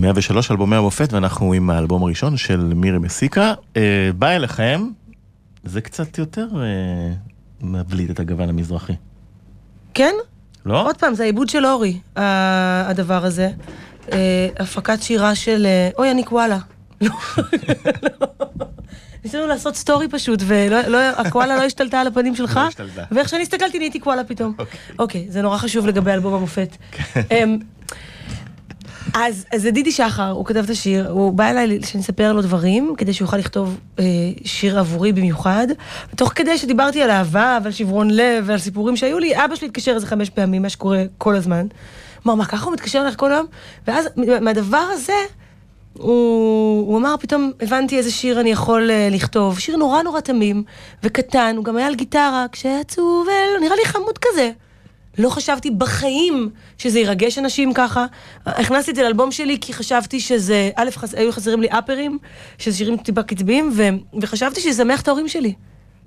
103 0.04 0.52
אלבומי 0.52 0.76
המופת, 0.76 1.14
ואנחנו 1.14 1.54
עם 1.54 1.70
האלבום 1.70 2.04
הראשון 2.04 2.38
של 2.38 2.72
מירי 2.76 2.98
מסיקה. 2.98 3.54
אה, 3.78 3.82
בא 4.18 4.30
אליכם, 4.30 4.88
זה 5.64 5.82
קצת 5.82 6.18
יותר 6.18 6.48
אה, 6.56 7.14
מבליט 7.62 8.10
את 8.12 8.20
הגוון 8.20 8.50
המזרחי. 8.50 8.94
כן? 9.94 10.14
לא? 10.66 10.86
עוד 10.86 10.98
פעם, 10.98 11.16
זה 11.16 11.24
העיבוד 11.24 11.50
של 11.50 11.66
אורי, 11.66 12.00
ה- 12.16 12.90
הדבר 12.90 13.26
הזה. 13.26 13.50
אה, 14.12 14.18
הפקת 14.60 15.02
שירה 15.02 15.36
של... 15.36 15.66
אה, 15.66 15.90
אוי, 15.98 16.12
אני 16.12 16.24
קואלה. 16.24 16.58
לא. 17.02 17.10
ניסינו 19.24 19.48
לעשות 19.48 19.76
סטורי 19.76 20.08
פשוט, 20.08 20.40
והקואלה 20.48 21.56
לא 21.58 21.64
השתלטה 21.64 22.02
על 22.02 22.08
הפנים 22.08 22.36
שלך, 22.36 22.60
לא. 22.80 23.04
ואיך 23.12 23.30
שאני 23.30 23.42
הסתכלתי 23.42 23.78
נהייתי 23.80 24.00
קואלה 24.00 24.24
פתאום. 24.24 24.54
אוקיי. 24.60 24.80
אוקיי, 25.00 25.26
זה 25.30 25.42
נורא 25.42 25.58
חשוב 25.58 25.88
לגבי 25.88 26.12
אלבום 26.12 26.34
המופת. 26.34 26.78
אז, 29.14 29.46
זה 29.56 29.72
דידי 29.72 29.92
שחר, 29.92 30.30
הוא 30.30 30.46
כתב 30.46 30.64
את 30.64 30.70
השיר, 30.70 31.10
הוא 31.10 31.34
בא 31.34 31.50
אליי 31.50 31.80
שאני 31.86 32.04
אספר 32.04 32.34
לו 32.34 32.42
דברים, 32.42 32.94
כדי 32.98 33.14
שהוא 33.14 33.26
יוכל 33.26 33.38
לכתוב 33.38 33.80
אה, 34.00 34.06
שיר 34.44 34.80
עבורי 34.80 35.12
במיוחד. 35.12 35.68
תוך 36.16 36.32
כדי 36.36 36.58
שדיברתי 36.58 37.02
על 37.02 37.10
אהבה 37.10 37.60
ועל 37.64 37.72
שברון 37.72 38.10
לב 38.10 38.44
ועל 38.46 38.60
סיפורים 38.60 38.96
שהיו 38.96 39.20
לי, 39.20 39.46
אבא 39.46 39.56
שלי 39.56 39.68
התקשר 39.68 39.92
איזה 39.92 40.08
חמש 40.08 40.30
פעמים, 40.30 40.62
מה 40.62 40.70
שקורה 40.70 41.04
כל 41.18 41.36
הזמן. 41.36 41.68
אמר, 42.26 42.36
מה, 42.36 42.46
ככה 42.46 42.66
הוא 42.66 42.74
מתקשר 42.74 43.02
אליך 43.02 43.16
כל 43.18 43.32
היום? 43.32 43.46
ואז 43.88 44.08
מהדבר 44.42 44.86
הזה, 44.92 45.14
הוא, 45.94 46.88
הוא 46.88 46.98
אמר, 46.98 47.16
פתאום 47.20 47.52
הבנתי 47.62 47.98
איזה 47.98 48.12
שיר 48.12 48.40
אני 48.40 48.52
יכול 48.52 48.92
אה, 48.92 49.08
לכתוב. 49.12 49.60
שיר 49.60 49.78
נורא 49.78 50.02
נורא 50.02 50.20
תמים 50.20 50.64
וקטן, 51.04 51.54
הוא 51.58 51.66
גם 51.66 51.78
היה 51.78 51.88
על 51.88 51.96
גיטרה, 51.96 52.46
כשעצוב, 52.52 53.28
אה, 53.30 53.60
נראה 53.62 53.76
לי 53.76 53.86
חמוד 53.86 54.18
כזה. 54.22 54.52
לא 55.18 55.30
חשבתי 55.30 55.72
בחיים 55.72 56.50
שזה 56.78 57.00
ירגש 57.00 57.38
אנשים 57.38 57.74
ככה. 57.74 58.06
הכנסתי 58.46 58.92
את 58.92 58.96
זה 58.96 59.04
לאלבום 59.04 59.32
שלי 59.32 59.58
כי 59.62 59.74
חשבתי 59.74 60.20
שזה, 60.20 60.70
א', 60.76 60.90
חס, 60.96 61.14
היו 61.14 61.32
חסרים 61.32 61.62
לי 61.62 61.68
אפרים, 61.70 62.18
שזה 62.58 62.78
שירים 62.78 62.98
טיפה 62.98 63.24
קצביים, 63.24 63.72
ו, 63.76 63.84
וחשבתי 64.22 64.62
שזה 64.62 64.70
ישמח 64.70 65.02
את 65.02 65.08
ההורים 65.08 65.28
שלי. 65.28 65.54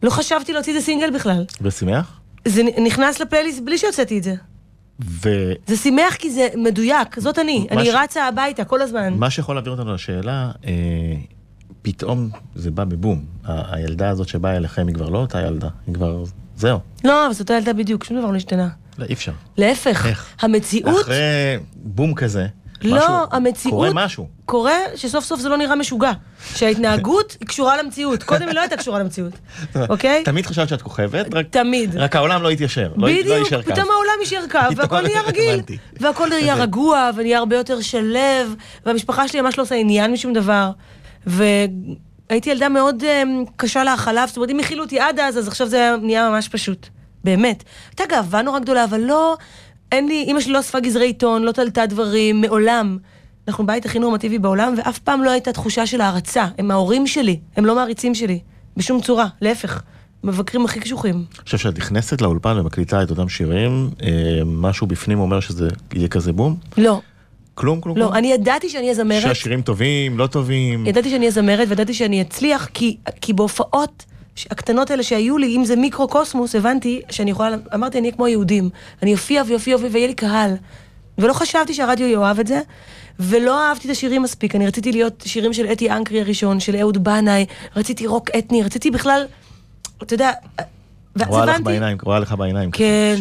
לא 0.02 0.10
חשבתי 0.10 0.52
להוציא 0.52 0.72
את 0.76 0.78
זה 0.80 0.84
סינגל 0.84 1.10
בכלל. 1.10 1.44
ושימח? 1.60 2.20
זה 2.48 2.62
נכנס 2.62 3.20
לפלייליסט 3.20 3.60
בלי 3.62 3.78
שהוצאתי 3.78 4.18
את 4.18 4.22
זה. 4.22 4.34
ומה 5.00 5.32
זה 5.66 5.76
שימח 5.76 6.14
כי 6.14 6.30
זה 6.30 6.48
מדויק, 6.56 7.20
זאת 7.20 7.38
אני. 7.38 7.66
מה 7.70 7.80
אני 7.80 7.90
ש- 7.90 7.94
רצה 7.94 8.28
הביתה 8.28 8.64
כל 8.64 8.82
הזמן. 8.82 9.30
שיכול 9.30 9.54
להעביר 9.54 9.72
אותנו 9.72 9.94
לשאלה, 9.94 10.50
אה, 10.66 10.72
פתאום 11.82 12.28
זה 12.54 12.70
בא 12.70 12.84
בבום. 12.84 13.24
הילדה 13.44 14.08
הזאת 14.08 14.28
שבאה 14.28 14.56
אליכם 14.56 14.86
היא 14.86 14.94
כבר 14.94 15.08
לא 15.08 15.18
אותה 15.18 15.40
ילדה, 15.40 15.68
היא 15.86 15.94
כבר... 15.94 16.24
זהו. 16.56 16.78
לא, 17.04 17.26
אבל 17.26 17.34
זאת 17.34 17.50
הילדה 17.50 17.72
בדיוק, 17.72 18.04
שום 18.04 18.18
דבר 18.18 18.30
לא 18.30 18.36
השתנה. 18.36 18.68
לא, 18.98 19.04
אי 19.04 19.12
אפשר. 19.14 19.32
להפך, 19.58 20.06
איך? 20.06 20.26
המציאות... 20.40 21.00
אחרי 21.02 21.14
בום 21.74 22.14
כזה, 22.14 22.46
לא, 22.82 22.96
משהו- 22.96 23.14
המציאות... 23.30 23.74
קורה 23.74 23.90
משהו. 24.04 24.28
קורה 24.44 24.72
שסוף 24.96 25.24
סוף 25.24 25.40
זה 25.40 25.48
לא 25.48 25.56
נראה 25.56 25.76
משוגע. 25.76 26.12
שההתנהגות 26.54 27.36
היא 27.40 27.48
קשורה 27.52 27.82
למציאות. 27.82 28.22
קודם 28.22 28.46
היא 28.48 28.54
לא 28.54 28.60
הייתה 28.60 28.76
קשורה 28.76 28.98
למציאות, 28.98 29.32
אוקיי? 29.90 30.22
תמיד 30.24 30.46
חשבת 30.46 30.68
שאת 30.68 30.82
כוכבת, 30.82 31.34
רק- 31.34 31.46
תמיד. 31.50 31.96
רק 31.96 32.16
העולם 32.16 32.42
לא 32.42 32.50
התיישר. 32.50 32.92
לא- 32.96 33.08
לא 33.08 33.14
בדיוק. 33.20 33.48
פתאום 33.48 33.88
העולם 33.90 34.12
יישר 34.20 34.40
קו, 34.50 34.58
והכל 34.76 35.00
נהיה 35.02 35.20
רגיל. 35.22 35.60
והכל 36.00 36.28
נהיה 36.28 36.54
רגוע, 36.54 37.10
ונהיה 37.16 37.38
הרבה 37.38 37.56
יותר 37.56 37.80
שלב, 37.80 38.54
והמשפחה 38.86 39.28
שלי 39.28 39.40
ממש 39.40 39.58
לא 39.58 39.62
עושה 39.62 39.74
עניין 39.74 40.12
משום 40.12 40.32
דבר. 40.32 40.70
והייתי 41.26 42.50
ילדה 42.50 42.68
מאוד 42.68 43.04
אמ, 43.04 43.44
קשה 43.56 43.84
להאכלה, 43.84 44.26
זאת 44.26 44.36
אומרת, 44.36 44.50
אם 44.50 44.60
הכילו 44.60 44.82
אותי 44.84 45.00
עד 45.00 45.20
אז, 45.20 45.38
אז 45.38 45.48
עכשיו 45.48 45.66
זה 45.66 45.76
היה- 45.76 45.96
נהיה 45.96 46.28
ממש 46.30 46.48
פשוט. 46.48 46.88
באמת. 47.26 47.64
הייתה 47.90 48.04
גאווה 48.14 48.42
נורא 48.42 48.58
גדולה, 48.58 48.84
אבל 48.84 49.00
לא, 49.00 49.36
אין 49.92 50.08
לי, 50.08 50.24
אימא 50.28 50.40
שלי 50.40 50.52
לא 50.52 50.60
אספה 50.60 50.80
גזרי 50.80 51.06
עיתון, 51.06 51.42
לא 51.42 51.52
תלתה 51.52 51.86
דברים, 51.86 52.40
מעולם. 52.40 52.98
אנחנו 53.48 53.66
בית 53.66 53.86
הכי 53.86 53.98
נורמטיבי 53.98 54.38
בעולם, 54.38 54.74
ואף 54.76 54.98
פעם 54.98 55.24
לא 55.24 55.30
הייתה 55.30 55.52
תחושה 55.52 55.86
של 55.86 56.00
הערצה. 56.00 56.46
הם 56.58 56.70
ההורים 56.70 57.06
שלי, 57.06 57.40
הם 57.56 57.64
לא 57.64 57.74
מעריצים 57.74 58.14
שלי. 58.14 58.38
בשום 58.76 59.00
צורה, 59.00 59.26
להפך. 59.40 59.82
מבקרים 60.24 60.64
הכי 60.64 60.80
קשוחים. 60.80 61.14
אני 61.14 61.44
חושב 61.44 61.58
שאת 61.58 61.78
נכנסת 61.78 62.20
לאולפן 62.20 62.58
ומקליטה 62.58 63.02
את 63.02 63.10
אותם 63.10 63.28
שירים, 63.28 63.90
אה, 64.02 64.08
משהו 64.46 64.86
בפנים 64.86 65.20
אומר 65.20 65.40
שזה 65.40 65.68
יהיה 65.94 66.08
כזה 66.08 66.32
בום? 66.32 66.56
לא, 66.78 67.00
כלום, 67.54 67.80
כלום, 67.80 67.98
לא, 67.98 68.04
כלום. 68.04 68.16
אני 68.16 68.32
ידעתי 68.32 68.68
שאני 68.68 68.82
אהיה 68.82 68.94
זמרת. 68.94 69.22
שהשירים 69.22 69.62
טובים, 69.62 70.18
לא 70.18 70.26
טובים. 70.26 70.86
ידעתי 70.86 71.10
שאני 71.10 71.20
אהיה 71.20 71.30
זמרת 71.30 71.68
וידעתי 71.68 71.94
שאני 71.94 72.22
אצליח, 72.22 72.68
כי, 72.74 72.96
כי 73.20 73.32
בהופעות 73.32 74.04
הקטנות 74.50 74.90
האלה 74.90 75.02
שהיו 75.02 75.38
לי, 75.38 75.56
אם 75.56 75.64
זה 75.64 75.76
מיקרו-קוסמוס, 75.76 76.54
הבנתי 76.54 77.00
שאני 77.10 77.30
יכולה, 77.30 77.56
אמרתי, 77.74 77.98
אני 77.98 78.06
אהיה 78.08 78.16
כמו 78.16 78.28
יהודים. 78.28 78.70
אני 79.02 79.12
אופיע 79.12 79.42
ואופיע 79.48 79.76
ואופיע 79.76 79.92
ויהיה 79.92 80.06
לי 80.06 80.14
קהל. 80.14 80.54
ולא 81.18 81.32
חשבתי 81.32 81.74
שהרדיו 81.74 82.06
יאהב 82.06 82.40
את 82.40 82.46
זה, 82.46 82.60
ולא 83.20 83.62
אהבתי 83.62 83.86
את 83.88 83.92
השירים 83.92 84.22
מספיק. 84.22 84.54
אני 84.54 84.66
רציתי 84.66 84.92
להיות 84.92 85.22
שירים 85.26 85.52
של 85.52 85.66
אתי 85.72 85.90
אנקרי 85.90 86.20
הראשון, 86.20 86.60
של 86.60 86.76
אהוד 86.76 87.04
בנאי, 87.04 87.46
רציתי 87.76 88.06
רוק 88.06 88.30
אתני, 88.38 88.62
רציתי 88.62 88.90
בכלל, 88.90 89.26
אתה 90.02 90.14
יודע, 90.14 90.30
ואז 91.16 91.28
רואה 91.28 91.44
לך 91.44 91.48
הבנתי... 91.48 91.64
בעיניים, 91.64 91.98
רואה 92.02 92.18
לך 92.18 92.32
בעיניים. 92.32 92.70
כן. 92.70 93.16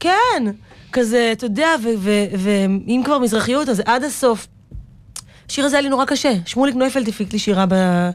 כן, 0.00 0.44
כזה, 0.92 1.28
אתה 1.32 1.46
יודע, 1.46 1.68
ואם 2.38 3.02
כבר 3.04 3.18
מזרחיות, 3.18 3.68
אז 3.68 3.82
עד 3.86 4.04
הסוף. 4.04 4.46
השיר 5.48 5.64
הזה 5.64 5.76
היה 5.76 5.82
לי 5.82 5.88
נורא 5.88 6.04
קשה. 6.04 6.32
שמוליק 6.46 6.74
נויפלד 6.74 7.08
הפיק 7.08 7.32
לי 7.32 7.38
שירה 7.38 7.64
ב- 7.68 8.10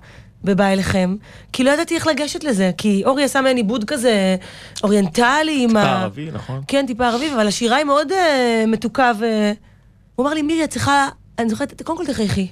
בבא 0.46 0.66
אליכם, 0.66 1.16
כי 1.54 1.64
לא 1.64 1.72
ידעתי 1.72 1.96
איך 1.96 2.08
לגשת 2.08 2.44
לזה, 2.44 2.72
כי 2.78 3.04
אורי 3.06 3.24
עשה 3.24 3.42
מעין 3.42 3.58
עיבוד 3.58 3.84
כזה 3.84 4.36
אוריינטלי 4.84 5.64
עם 5.64 5.70
טיפה 5.70 5.82
ה... 5.82 6.02
ערבי, 6.02 6.30
נכון? 6.34 6.62
כן, 6.68 6.86
טיפה 6.88 7.08
ערבי, 7.08 7.34
אבל 7.34 7.48
השירה 7.48 7.78
היא 7.78 7.86
מאוד 7.86 8.12
uh, 8.12 8.16
מתוקה, 8.68 9.12
ו... 9.20 9.26
הוא 10.16 10.26
אמר 10.26 10.34
לי, 10.34 10.42
מירי, 10.42 10.64
את 10.64 10.70
צריכה... 10.70 11.10
אני 11.40 11.50
זוכרת, 11.50 11.82
קודם 11.82 11.98
כל 11.98 12.06
תחייכי. 12.06 12.48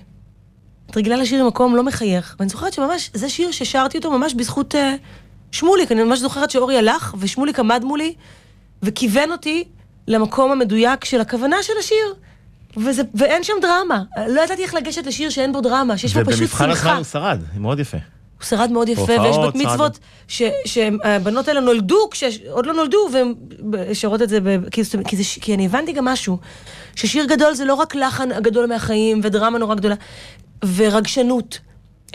את 0.89 0.97
רגילה 0.97 1.15
לשיר 1.15 1.43
במקום 1.43 1.75
לא 1.75 1.83
מחייך. 1.83 2.35
ואני 2.39 2.49
זוכרת 2.49 2.73
שממש, 2.73 3.09
זה 3.13 3.29
שיר 3.29 3.51
ששרתי 3.51 3.97
אותו 3.97 4.11
ממש 4.11 4.33
בזכות 4.33 4.75
uh, 4.75 4.77
שמוליק. 5.51 5.91
אני 5.91 6.03
ממש 6.03 6.19
זוכרת 6.19 6.51
שאורי 6.51 6.77
הלך, 6.77 7.15
ושמוליק 7.19 7.59
עמד 7.59 7.83
מולי, 7.83 8.13
וכיוון 8.83 9.31
אותי 9.31 9.63
למקום 10.07 10.51
המדויק 10.51 11.05
של 11.05 11.21
הכוונה 11.21 11.63
של 11.63 11.73
השיר. 11.79 12.15
וזה, 12.77 13.01
ואין 13.15 13.43
שם 13.43 13.53
דרמה. 13.61 14.03
לא 14.27 14.41
ידעתי 14.41 14.63
איך 14.63 14.73
לגשת 14.73 15.05
לשיר 15.05 15.29
שאין 15.29 15.51
בו 15.53 15.61
דרמה, 15.61 15.97
שיש 15.97 16.13
בו 16.13 16.19
פשוט 16.25 16.39
ובמבחן 16.39 16.69
הזמן 16.69 16.75
שמחה. 16.75 16.95
הוא 16.97 17.03
שרד, 17.03 17.39
מאוד 17.57 17.79
יפה. 17.79 17.97
הוא 18.37 18.45
שרד 18.45 18.71
מאוד 18.71 18.89
יפה, 18.89 19.01
ויש 19.21 19.37
בת. 19.37 19.55
מצוות 19.55 19.99
שהבנות 20.65 21.47
האלה 21.47 21.59
נולדו, 21.59 22.09
כשעוד 22.11 22.65
לא 22.65 22.73
נולדו, 22.73 22.97
והן 23.13 23.33
שרות 23.93 24.21
את 24.21 24.29
זה, 24.29 24.39
ב- 24.43 24.69
כי, 24.69 24.81
כי, 25.07 25.15
זה, 25.17 25.23
כי 25.41 25.53
אני 25.53 25.65
הבנתי 25.65 25.91
גם 25.91 26.05
משהו, 26.05 26.37
ששיר 26.95 27.25
גדול 27.25 27.53
זה 27.53 27.65
לא 27.65 27.73
רק 27.73 27.95
לחן 27.95 28.31
הגדול 28.31 28.65
מהחיים, 28.65 29.19
ודרמה 29.23 29.57
נורא 29.57 29.75
גדולה, 29.75 29.95
ורגשנות, 30.75 31.59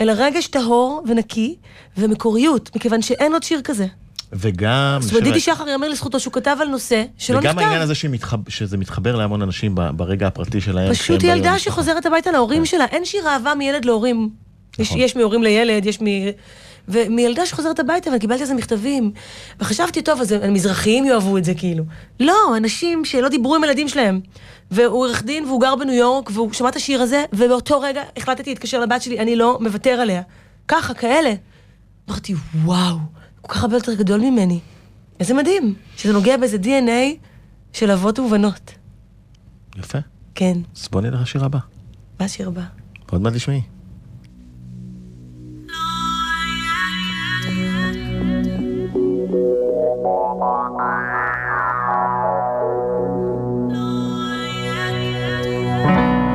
אלא 0.01 0.13
רגש 0.15 0.47
טהור 0.47 1.03
ונקי, 1.07 1.55
ומקוריות, 1.97 2.75
מכיוון 2.75 3.01
שאין 3.01 3.33
עוד 3.33 3.43
שיר 3.43 3.61
כזה. 3.63 3.85
וגם... 4.33 4.97
זאת 5.01 5.11
אומרת, 5.11 5.23
דידי 5.23 5.39
שחר 5.39 5.67
יאמר 5.67 5.89
לזכותו 5.89 6.19
שהוא 6.19 6.33
כתב 6.33 6.57
על 6.61 6.67
נושא 6.67 7.03
שלא 7.17 7.37
וגם 7.37 7.49
נכתב. 7.49 7.59
העניין 7.59 7.81
הזה 7.81 7.95
שמתחב- 7.95 8.49
שזה 8.49 8.77
מתחבר 8.77 9.15
להמון 9.15 9.41
אנשים 9.41 9.75
ברגע 9.95 10.27
הפרטי 10.27 10.61
שלהם. 10.61 10.93
פשוט 10.93 11.21
באים 11.21 11.35
ילדה. 11.37 11.59
שחוזרת 11.59 12.05
הביתה 12.05 12.31
להורים 12.31 12.65
שלה, 12.65 12.85
אין 12.85 13.05
שיר 13.05 13.27
אהבה 13.27 13.55
מילד 13.55 13.85
להורים. 13.85 14.29
יש, 14.79 14.87
נכון. 14.87 15.01
יש 15.01 15.15
מהורים 15.15 15.43
לילד, 15.43 15.85
יש 15.85 16.01
מ... 16.01 16.05
ומילדה 16.87 17.45
שחוזרת 17.45 17.79
הביתה, 17.79 18.09
וקיבלתי 18.15 18.41
על 18.41 18.47
זה 18.47 18.53
מכתבים. 18.53 19.11
וחשבתי, 19.59 20.01
טוב, 20.01 20.21
אז 20.21 20.31
המזרחיים 20.31 21.05
יאהבו 21.05 21.37
את 21.37 21.43
זה 21.45 21.53
כאילו. 21.53 21.83
לא, 22.19 22.57
אנשים 22.57 23.05
שלא 23.05 23.29
דיברו 23.29 23.55
עם 23.55 23.63
הילדים 23.63 23.87
שלהם. 23.87 24.19
והוא 24.71 25.05
עורך 25.05 25.23
דין, 25.23 25.45
והוא 25.45 25.61
גר 25.61 25.75
בניו 25.75 25.93
יורק, 25.93 26.29
והוא 26.33 26.53
שמע 26.53 26.69
את 26.69 26.75
השיר 26.75 27.01
הזה, 27.01 27.25
ובאותו 27.33 27.81
רגע 27.81 28.01
החלטתי 28.17 28.49
להתקשר 28.49 28.79
לבת 28.79 29.01
שלי, 29.01 29.19
אני 29.19 29.35
לא 29.35 29.57
מוותר 29.61 29.89
עליה. 29.89 30.21
ככה, 30.67 30.93
כאלה. 30.93 31.33
אמרתי, 32.09 32.33
וואו, 32.63 32.97
כל 33.41 33.53
כך 33.53 33.63
הרבה 33.63 33.75
יותר 33.75 33.93
גדול 33.93 34.19
ממני. 34.21 34.59
איזה 35.19 35.33
מדהים, 35.33 35.75
שזה 35.97 36.13
נוגע 36.13 36.37
באיזה 36.37 36.57
DNA 36.57 37.17
של 37.73 37.91
אבות 37.91 38.19
ובנות. 38.19 38.71
יפה. 39.77 39.97
כן, 40.35 40.57
אז 40.77 40.87
בוא 40.91 41.01
נלך 41.01 41.21
לשיר 41.21 41.45
הבא. 41.45 41.59
מה 42.19 42.25
השיר 42.25 42.47
הבא? 42.47 42.61
עוד 43.09 43.21
מעט 43.21 43.33
תשמעי. 43.33 43.61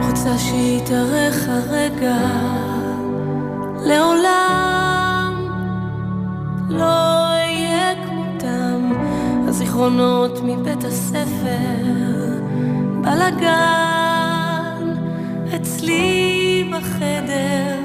רוצה 0.08 0.38
שיתארך 0.38 1.48
הרגע, 1.48 2.16
הזיכרונות 9.74 10.40
מבית 10.44 10.84
הספר, 10.84 12.38
בלאגן 13.00 13.34
אצלי 15.56 16.70
בחדר, 16.72 17.78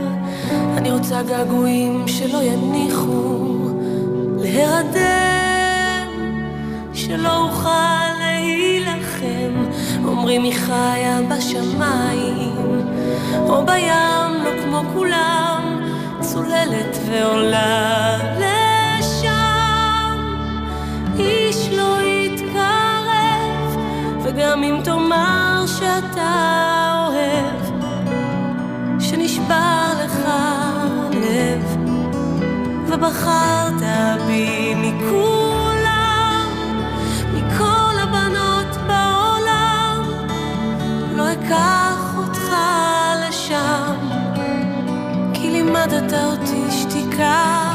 אני 0.77 0.91
רוצה 0.91 1.21
געגועים 1.21 2.07
שלא 2.07 2.37
יניחו 2.37 3.45
להירדם, 4.37 6.07
שלא 6.93 7.47
אוכל 7.47 7.69
להילחם, 8.19 9.65
אומרים 10.05 10.43
היא 10.43 10.53
חיה 10.53 11.19
בשמיים, 11.29 12.85
או 13.49 13.65
בים, 13.65 14.43
לא 14.43 14.51
כמו 14.63 14.81
כולם, 14.93 15.81
צוללת 16.21 16.97
ועולה. 17.05 18.58
איש 21.19 21.69
לא 21.69 22.01
יתקרב, 22.01 23.77
וגם 24.23 24.63
אם 24.63 24.79
תאמר 24.83 25.63
שאתה 25.67 27.05
אוהב, 27.07 27.79
שנשבר 28.99 29.85
לך 30.05 30.19
לב, 31.13 31.77
ובחרת 32.87 33.81
בי 34.27 34.75
מכולם, 34.75 36.49
מכל 37.33 37.95
הבנות 38.01 38.75
בעולם, 38.87 40.03
לא 41.15 41.33
אקח 41.33 42.15
אותך 42.17 42.55
לשם, 43.27 43.95
כי 45.33 45.49
לימדת 45.49 46.13
אותי 46.13 46.71
שתיקה, 46.71 47.69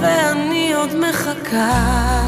ואני 0.00 0.49
עוד 0.80 0.96
מחכה. 0.96 2.20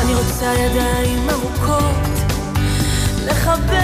אני 0.00 0.14
רוצה 0.14 0.52
ידיים 0.54 1.28
ארוכות 1.30 1.84
לחבק 3.26 3.80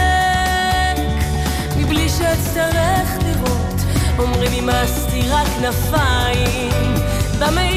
מבלי 1.76 2.08
שאצטרך 2.08 3.08
לראות 3.24 3.80
אומרים 4.18 4.68
אמסתי 4.68 5.22
רק 5.30 5.46
כנפיים 5.46 6.94
במעיל 7.38 7.75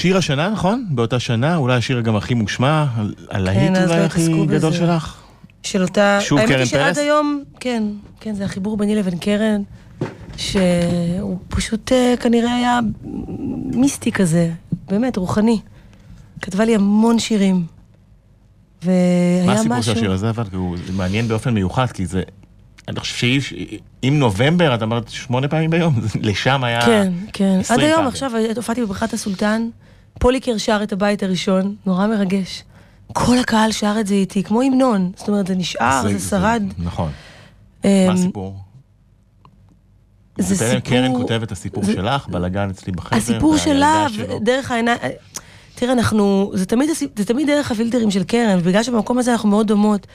שיר 0.00 0.16
השנה, 0.16 0.48
נכון? 0.48 0.86
באותה 0.90 1.20
שנה, 1.20 1.56
אולי 1.56 1.76
השיר 1.76 2.00
גם 2.00 2.16
הכי 2.16 2.34
מושמע, 2.34 2.86
הלהיט 3.30 3.76
אז 3.76 3.90
אולי 3.90 4.00
לא 4.00 4.04
הכי 4.04 4.28
גדול 4.46 4.70
בזה. 4.70 4.78
שלך. 4.78 5.16
של 5.62 5.82
אותה... 5.82 6.18
שוב 6.20 6.38
האמת 6.38 6.50
קרן 6.50 6.58
היא 6.58 6.66
שעד 6.66 6.94
פרס? 6.94 6.98
היום, 6.98 7.42
כן, 7.60 7.82
כן, 8.20 8.34
זה 8.34 8.44
החיבור 8.44 8.76
ביני 8.76 8.94
לבין 8.94 9.18
קרן, 9.18 9.62
שהוא 10.36 11.38
פשוט 11.48 11.92
אה, 11.92 12.14
כנראה 12.20 12.54
היה 12.54 12.80
מיסטי 13.74 14.12
כזה, 14.12 14.50
באמת, 14.88 15.16
רוחני. 15.16 15.60
כתבה 16.42 16.64
לי 16.64 16.74
המון 16.74 17.18
שירים. 17.18 17.64
והיה 18.82 19.46
מה 19.46 19.52
משהו... 19.52 19.72
הסיפור 19.72 19.82
של 19.82 19.92
השיר 19.92 20.12
הזה, 20.12 20.30
אבל 20.30 20.44
הוא 20.52 20.76
מעניין 20.96 21.28
באופן 21.28 21.54
מיוחד, 21.54 21.86
כי 21.92 22.06
זה... 22.06 22.22
אני 22.88 23.00
חושב 23.00 23.40
שאם 23.40 24.18
נובמבר, 24.18 24.74
את 24.74 24.82
אמרת 24.82 25.08
שמונה 25.08 25.48
פעמים 25.48 25.70
ביום, 25.70 25.94
לשם 26.22 26.64
היה... 26.64 26.80
כן, 26.80 27.12
כן. 27.32 27.54
עד 27.54 27.60
20 27.60 27.80
היום, 27.80 27.92
פעמים. 27.94 28.08
עכשיו, 28.08 28.30
הופעתי 28.56 28.82
בבריכת 28.82 29.12
הסולטן, 29.12 29.68
פוליקר 30.18 30.58
שר 30.58 30.80
את 30.82 30.92
הבית 30.92 31.22
הראשון, 31.22 31.74
נורא 31.86 32.06
מרגש. 32.06 32.64
כל 33.12 33.38
הקהל 33.38 33.72
שר 33.72 33.94
את 34.00 34.06
זה 34.06 34.14
איתי, 34.14 34.42
כמו 34.42 34.62
המנון. 34.62 35.12
זאת 35.16 35.28
אומרת, 35.28 35.46
זה 35.46 35.54
נשאר, 35.54 36.02
זה 36.12 36.28
שרד. 36.30 36.62
נכון. 36.78 37.10
אמ, 37.84 37.90
מה 38.06 38.12
הסיפור? 38.12 38.56
זה 40.38 40.56
סיפור- 40.56 40.78
קרן 40.80 41.12
כותבת 41.14 41.42
את 41.42 41.52
הסיפור 41.52 41.84
זה- 41.84 41.92
שלך, 41.92 42.28
בלאגן 42.28 42.70
אצלי 42.70 42.92
בחדר. 42.92 43.16
הסיפור 43.18 43.56
שלה. 43.56 44.06
דרך 44.42 44.70
העיניים... 44.70 44.98
תראה, 45.74 45.92
אנחנו, 45.92 46.50
זה 46.54 46.66
תמיד, 46.66 46.90
זה 47.16 47.24
תמיד 47.24 47.46
דרך 47.46 47.70
הפילטרים 47.70 48.10
של 48.10 48.24
קרן, 48.24 48.58
ובגלל 48.58 48.82
שבמקום 48.82 49.18
הזה 49.18 49.32
אנחנו 49.32 49.48
מאוד 49.48 49.66
דומות. 49.66 50.06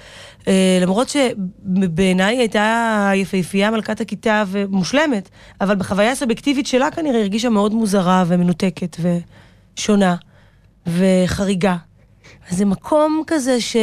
אה, 0.47 0.79
למרות 0.81 1.09
שבעיניי 1.09 2.37
הייתה 2.37 3.11
יפהפייה 3.15 3.71
מלכת 3.71 4.01
הכיתה 4.01 4.43
ומושלמת, 4.47 5.29
אבל 5.61 5.75
בחוויה 5.75 6.11
הסובייקטיבית 6.11 6.67
שלה 6.67 6.91
כנראה 6.91 7.19
הרגישה 7.19 7.49
מאוד 7.49 7.73
מוזרה 7.73 8.23
ומנותקת 8.27 8.95
ושונה 9.77 10.15
וחריגה. 10.87 11.77
אז 12.49 12.57
זה 12.57 12.65
מקום 12.65 13.23
כזה 13.27 13.61
ש... 13.61 13.75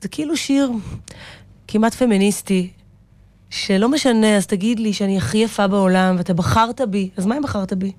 זה 0.00 0.08
כאילו 0.08 0.36
שיר 0.36 0.70
כמעט 1.68 1.94
פמיניסטי, 1.94 2.70
שלא 3.50 3.88
משנה, 3.88 4.36
אז 4.36 4.46
תגיד 4.46 4.78
לי 4.78 4.92
שאני 4.92 5.18
הכי 5.18 5.38
יפה 5.38 5.66
בעולם, 5.66 6.14
ואתה 6.18 6.34
בחרת 6.34 6.80
בי, 6.80 7.10
אז 7.16 7.26
מה 7.26 7.36
אם 7.36 7.42
בחרת 7.42 7.72
בי? 7.72 7.92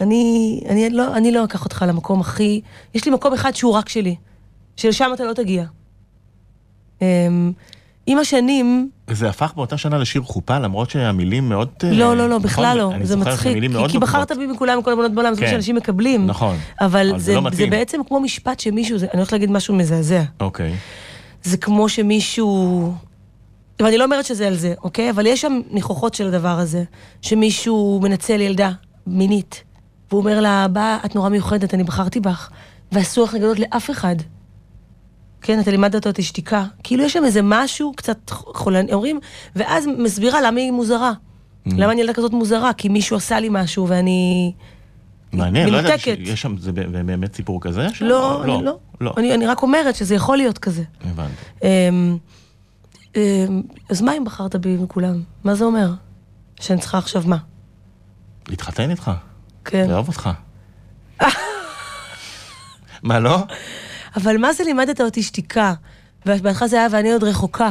אני, 0.00 0.60
אני, 0.68 0.90
לא, 0.90 1.16
אני 1.16 1.32
לא 1.32 1.44
אקח 1.44 1.64
אותך 1.64 1.84
למקום 1.88 2.20
הכי... 2.20 2.60
יש 2.94 3.04
לי 3.04 3.10
מקום 3.10 3.32
אחד 3.32 3.54
שהוא 3.54 3.72
רק 3.72 3.88
שלי, 3.88 4.16
שלשם 4.76 5.10
אתה 5.14 5.24
לא 5.24 5.32
תגיע. 5.32 5.64
עם 8.10 8.18
השנים, 8.18 8.90
זה 9.10 9.28
הפך 9.28 9.52
באותה 9.56 9.76
שנה 9.76 9.98
לשיר 9.98 10.22
חופה, 10.22 10.58
למרות 10.58 10.90
שהמילים 10.90 11.48
מאוד... 11.48 11.68
אה, 11.84 11.92
לא, 11.92 12.16
לא, 12.16 12.28
לא, 12.28 12.36
נכון? 12.36 12.42
בכלל 12.42 12.78
לא, 12.78 12.92
זה 13.02 13.16
מצחיק. 13.16 13.56
כי, 13.88 13.98
בחרת. 13.98 14.32
בי 14.32 14.46
מכולם, 14.46 14.78
מכל 14.78 14.92
הבנות 14.92 15.12
בעולם, 15.14 15.34
זה 15.34 15.40
מה 15.40 15.46
כן. 15.46 15.52
שאנשים 15.52 15.76
מקבלים. 15.76 16.26
נכון. 16.26 16.56
אבל 16.80 17.12
זה 17.16 17.18
זה, 17.18 17.34
לא. 17.34 17.70
בעצם 17.70 18.00
כמו 18.08 18.20
משפט 18.20 18.60
שמישהו, 18.60 18.96
אני 18.98 19.08
הולכת 19.12 19.32
להגיד 19.32 19.50
משהו 19.50 19.74
מזעזע. 19.74 20.22
אוקיי. 20.40 20.74
זה 21.42 21.56
כמו 21.56 21.88
שמישהו... 21.88 22.92
ואני 23.82 23.98
לא 23.98 24.04
אומרת 24.04 24.24
שזה 24.24 24.46
על 24.46 24.54
זה, 24.54 24.74
אוקיי? 24.84 25.10
אבל 25.10 25.26
יש 25.26 25.40
שם 25.40 25.60
ניחוחות 25.70 26.14
של 26.14 26.26
הדבר 26.26 26.58
הזה. 26.58 26.84
שמישהו 27.22 28.00
מנצל 28.02 28.40
ילדה 28.40 28.70
מינית, 29.06 29.62
והוא 30.10 30.20
אומר 30.20 30.40
לה, 30.40 30.66
באה, 30.68 30.98
את 31.04 31.14
נורא 31.14 31.28
מיוחדת, 31.28 31.74
אני 31.74 31.84
בחרתי 31.84 32.20
בך, 32.20 32.50
ואסור 32.92 33.24
לך 33.24 33.34
לגלות 33.34 33.58
לאף 33.58 33.90
אחד 33.90 34.16
כן, 35.42 35.60
אתה 35.60 35.70
לימדת 35.70 36.06
אותי 36.06 36.22
שתיקה. 36.22 36.64
כאילו 36.82 37.04
יש 37.04 37.12
שם 37.12 37.24
איזה 37.24 37.40
משהו 37.42 37.92
קצת 37.96 38.30
חולני, 38.30 38.92
אומרים, 38.92 39.20
ואז 39.56 39.86
מסבירה 39.98 40.40
למה 40.40 40.60
היא 40.60 40.72
מוזרה. 40.72 41.12
Mm. 41.12 41.70
למה 41.76 41.92
אני 41.92 42.00
ילדה 42.00 42.12
כזאת 42.12 42.32
מוזרה? 42.32 42.72
כי 42.72 42.88
מישהו 42.88 43.16
עשה 43.16 43.40
לי 43.40 43.48
משהו 43.50 43.88
ואני... 43.88 44.52
מעניין, 45.32 45.68
לא 45.68 45.80
מנותקת. 45.80 46.18
שיש 46.24 46.42
שם, 46.42 46.56
זה 46.58 46.72
באמת 46.72 47.34
סיפור 47.34 47.60
כזה? 47.60 47.88
שם? 47.94 48.04
לא, 48.04 48.44
אני 48.44 48.64
לא. 48.64 48.78
לא. 49.00 49.14
אני, 49.16 49.34
אני 49.34 49.46
רק 49.46 49.62
אומרת 49.62 49.94
שזה 49.94 50.14
יכול 50.14 50.36
להיות 50.36 50.58
כזה. 50.58 50.82
הבנתי. 51.04 51.32
אמ, 51.62 52.16
אמ, 53.16 53.62
אז 53.90 54.02
מה 54.02 54.16
אם 54.16 54.24
בחרת 54.24 54.56
בי 54.56 54.76
מכולם? 54.76 55.22
מה 55.44 55.54
זה 55.54 55.64
אומר? 55.64 55.90
שאני 56.60 56.80
צריכה 56.80 56.98
עכשיו 56.98 57.22
מה? 57.26 57.36
להתחתן 58.48 58.90
איתך? 58.90 59.10
כן. 59.64 59.90
לאהוב 59.90 60.08
אותך. 60.08 60.30
מה, 63.02 63.18
לא? 63.18 63.44
אבל 64.18 64.36
מה 64.36 64.52
זה 64.52 64.64
לימדת 64.64 65.00
אותי 65.00 65.22
שתיקה? 65.22 65.74
ובהתחלה 66.26 66.68
זה 66.68 66.76
היה 66.76 66.88
ואני 66.90 67.12
עוד 67.12 67.24
רחוקה. 67.24 67.70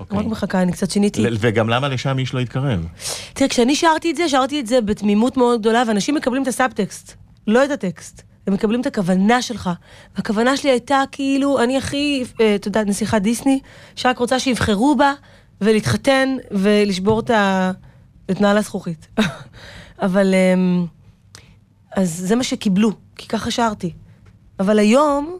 אוקיי. 0.00 0.18
רק 0.18 0.26
מחכה, 0.26 0.62
אני 0.62 0.72
קצת 0.72 0.90
שיניתי. 0.90 1.24
וגם 1.40 1.68
למה 1.68 1.88
לשם 1.88 2.18
איש 2.18 2.34
לא 2.34 2.40
יתקרב? 2.40 2.86
תראה, 3.32 3.48
כשאני 3.48 3.76
שרתי 3.76 4.10
את 4.10 4.16
זה, 4.16 4.28
שרתי 4.28 4.60
את 4.60 4.66
זה 4.66 4.80
בתמימות 4.80 5.36
מאוד 5.36 5.60
גדולה, 5.60 5.82
ואנשים 5.86 6.14
מקבלים 6.14 6.42
את 6.42 6.48
הסאבטקסט, 6.48 7.14
לא 7.46 7.64
את 7.64 7.70
הטקסט. 7.70 8.22
הם 8.46 8.54
מקבלים 8.54 8.80
את 8.80 8.86
הכוונה 8.86 9.42
שלך. 9.42 9.70
והכוונה 10.16 10.56
שלי 10.56 10.70
הייתה 10.70 11.02
כאילו, 11.12 11.62
אני 11.62 11.76
הכי, 11.76 12.24
אה, 12.40 12.54
אתה 12.54 12.68
יודע, 12.68 12.84
נסיכת 12.84 13.22
דיסני, 13.22 13.60
שרק 13.96 14.18
רוצה 14.18 14.38
שיבחרו 14.38 14.96
בה, 14.96 15.12
ולהתחתן, 15.60 16.36
ולשבור 16.50 17.20
את 17.20 17.30
ה... 17.30 17.70
את 18.30 18.40
נעל 18.40 18.58
הזכוכית. 18.58 19.08
אבל... 20.02 20.34
אמ, 20.34 20.86
אז 21.96 22.22
זה 22.26 22.36
מה 22.36 22.44
שקיבלו, 22.44 22.92
כי 23.16 23.28
ככה 23.28 23.50
שרתי. 23.50 23.92
אבל 24.60 24.78
היום, 24.78 25.38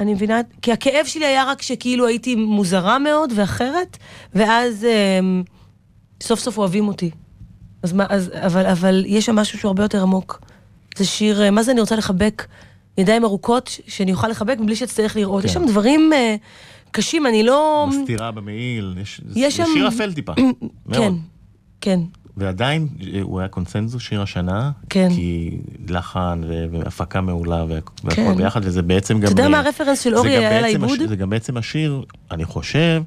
אני 0.00 0.14
מבינה, 0.14 0.40
כי 0.62 0.72
הכאב 0.72 1.06
שלי 1.06 1.26
היה 1.26 1.44
רק 1.44 1.62
שכאילו 1.62 2.06
הייתי 2.06 2.34
מוזרה 2.34 2.98
מאוד 2.98 3.32
ואחרת, 3.36 3.96
ואז 4.34 4.84
אמ, 5.20 5.42
סוף 6.22 6.40
סוף 6.40 6.58
אוהבים 6.58 6.88
אותי. 6.88 7.10
אז 7.82 7.92
מה, 7.92 8.06
אז, 8.08 8.30
אבל, 8.34 8.66
אבל 8.66 9.04
יש 9.06 9.26
שם 9.26 9.36
משהו 9.36 9.58
שהוא 9.58 9.68
הרבה 9.68 9.82
יותר 9.82 10.02
עמוק. 10.02 10.40
זה 10.96 11.04
שיר, 11.04 11.42
אה, 11.42 11.50
מה 11.50 11.62
זה 11.62 11.72
אני 11.72 11.80
רוצה 11.80 11.96
לחבק 11.96 12.46
ידיים 12.98 13.24
ארוכות, 13.24 13.76
שאני 13.86 14.12
אוכל 14.12 14.28
לחבק 14.28 14.56
מבלי 14.60 14.76
שאצטרך 14.76 15.16
לראות. 15.16 15.42
כן. 15.42 15.48
יש 15.48 15.54
שם 15.54 15.66
דברים 15.66 16.12
אה, 16.12 16.36
קשים, 16.90 17.26
אני 17.26 17.42
לא... 17.42 17.88
מסתירה 17.90 18.30
במעיל, 18.30 18.94
יש 19.02 19.20
יש 19.36 19.56
זה 19.56 19.64
שם- 19.64 19.70
שיר 19.74 19.88
אפל 19.88 20.12
טיפה. 20.12 20.32
כן, 20.34 20.42
מאוד. 20.86 21.14
כן. 21.80 22.00
ועדיין 22.36 22.88
אה, 23.14 23.20
הוא 23.22 23.38
היה 23.40 23.48
קונצנזוס 23.48 24.02
שיר 24.02 24.22
השנה, 24.22 24.70
כן. 24.90 25.08
כי 25.14 25.58
לחן 25.88 26.40
והפקה 26.72 27.20
מעולה 27.20 27.64
וה- 27.68 27.78
והכל 28.04 28.16
כן. 28.16 28.36
ביחד, 28.36 28.60
וזה 28.64 28.82
בעצם 28.82 29.14
גם... 29.14 29.22
אתה 29.24 29.32
יודע 29.32 29.42
אה, 29.44 29.48
מה 29.48 29.58
הרפרנס 29.60 30.00
של 30.00 30.16
אורי 30.16 30.36
היה 30.36 30.60
לעיבוד? 30.60 30.90
הש- 31.02 31.08
זה 31.08 31.16
גם 31.16 31.30
בעצם 31.30 31.56
השיר, 31.56 32.02
אני 32.30 32.44
חושב, 32.44 33.02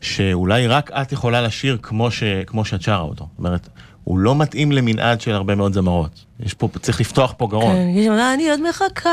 שאולי 0.00 0.66
רק 0.66 0.90
את 0.90 1.12
יכולה 1.12 1.42
לשיר 1.42 1.78
כמו, 1.82 2.10
ש, 2.10 2.22
כמו 2.46 2.64
שאת 2.64 2.82
שרה 2.82 3.00
אותו. 3.00 3.28
זאת 3.30 3.38
אומרת, 3.38 3.68
הוא 4.04 4.18
לא 4.18 4.36
מתאים 4.36 4.72
למנעד 4.72 5.20
של 5.20 5.30
הרבה 5.32 5.54
מאוד 5.54 5.72
זמרות. 5.74 6.24
יש 6.40 6.54
פה, 6.54 6.68
צריך 6.82 7.00
לפתוח 7.00 7.34
פה 7.36 7.46
גרון. 7.50 7.74
כן, 7.74 7.88
יש 7.94 8.04
שם, 8.06 8.12
אני 8.34 8.50
עוד 8.50 8.60
מחכה. 8.68 9.10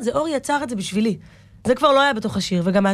זה 0.00 0.10
אורי 0.14 0.30
יצר 0.36 0.60
את 0.62 0.68
זה 0.70 0.76
בשבילי. 0.76 1.16
זה 1.66 1.74
כבר 1.74 1.92
לא 1.92 2.00
היה 2.00 2.12
בתוך 2.14 2.36
השיר, 2.36 2.62
וגם 2.64 2.86
נה 2.86 2.92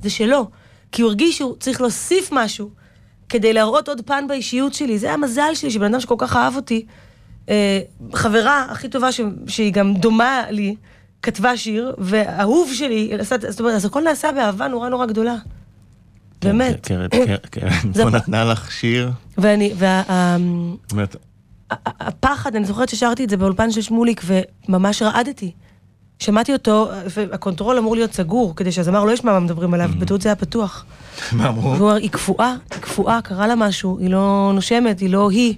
זה 0.00 0.10
שלו. 0.10 0.50
כי 0.94 1.02
הוא 1.02 1.08
הרגיש 1.08 1.38
שהוא 1.38 1.56
צריך 1.60 1.80
להוסיף 1.80 2.28
משהו 2.32 2.70
כדי 3.28 3.52
להראות 3.52 3.88
עוד 3.88 4.00
פן 4.06 4.24
באישיות 4.28 4.74
שלי. 4.74 4.98
זה 4.98 5.12
המזל 5.12 5.54
שלי, 5.54 5.70
שבן 5.70 5.84
אדם 5.84 6.00
שכל 6.00 6.14
כך 6.18 6.36
אהב 6.36 6.56
אותי, 6.56 6.86
אה, 7.48 7.80
חברה 8.14 8.66
הכי 8.70 8.88
טובה 8.88 9.12
ש, 9.12 9.20
שהיא 9.46 9.72
גם 9.72 9.94
דומה 9.94 10.42
לי, 10.50 10.76
כתבה 11.22 11.56
שיר, 11.56 11.94
והאהוב 11.98 12.72
שלי, 12.74 13.10
עשה- 13.18 13.50
זאת 13.50 13.60
אומרת, 13.60 13.74
אז 13.74 13.84
הכל 13.84 14.02
נעשה 14.02 14.32
באהבה 14.32 14.68
נורא 14.68 14.88
נורא 14.88 15.06
גדולה. 15.06 15.36
באמת. 16.42 16.86
קרן, 16.86 17.08
קרן, 17.08 17.36
קרן, 17.50 17.70
זה- 17.94 18.02
פה 18.02 18.10
נתנה 18.10 18.44
לך 18.44 18.72
שיר, 18.72 19.10
ואני, 19.38 19.72
וה... 19.76 20.02
הפחד, 21.86 22.56
אני 22.56 22.64
זוכרת 22.64 22.88
ששרתי 22.88 23.24
את 23.24 23.30
זה 23.30 23.36
באולפן 23.36 23.70
של 23.70 23.80
שמוליק, 23.80 24.22
וממש 24.68 25.02
רעדתי. 25.02 25.52
שמעתי 26.18 26.52
אותו, 26.52 26.88
וה 27.16 27.30
control 27.30 27.78
אמור 27.78 27.96
להיות 27.96 28.12
סגור, 28.12 28.56
כדי 28.56 28.72
שהזמר 28.72 29.04
לא 29.04 29.12
ישמע 29.12 29.32
מה 29.32 29.40
מדברים 29.40 29.74
עליו, 29.74 29.90
בטעות 29.98 30.22
זה 30.22 30.28
היה 30.28 30.36
פתוח. 30.36 30.84
מה 31.32 31.48
אמרו? 31.48 31.70
והוא 31.70 31.88
אמר, 31.88 31.94
היא 31.94 32.10
קפואה, 32.10 32.54
היא 32.70 32.80
קפואה, 32.80 33.22
קרה 33.22 33.46
לה 33.46 33.54
משהו, 33.54 33.98
היא 33.98 34.10
לא 34.10 34.50
נושמת, 34.54 35.00
היא 35.00 35.10
לא 35.10 35.30
היא. 35.30 35.54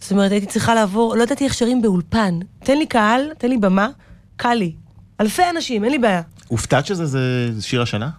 זאת 0.00 0.12
אומרת, 0.12 0.32
הייתי 0.32 0.46
צריכה 0.46 0.74
לעבור, 0.74 1.16
לא 1.16 1.22
ידעתי 1.22 1.44
איך 1.44 1.54
שרים 1.54 1.82
באולפן. 1.82 2.38
תן 2.64 2.78
לי 2.78 2.86
קהל, 2.86 3.30
תן 3.38 3.48
לי 3.48 3.56
במה, 3.56 3.88
קל 4.36 4.54
לי. 4.54 4.72
אלפי 5.20 5.42
אנשים, 5.50 5.84
אין 5.84 5.92
לי 5.92 5.98
בעיה. 5.98 6.22
הופתעת 6.48 6.86
שזה 6.86 7.06
זה 7.06 7.62
שיר 7.62 7.82
השנה? 7.82 8.10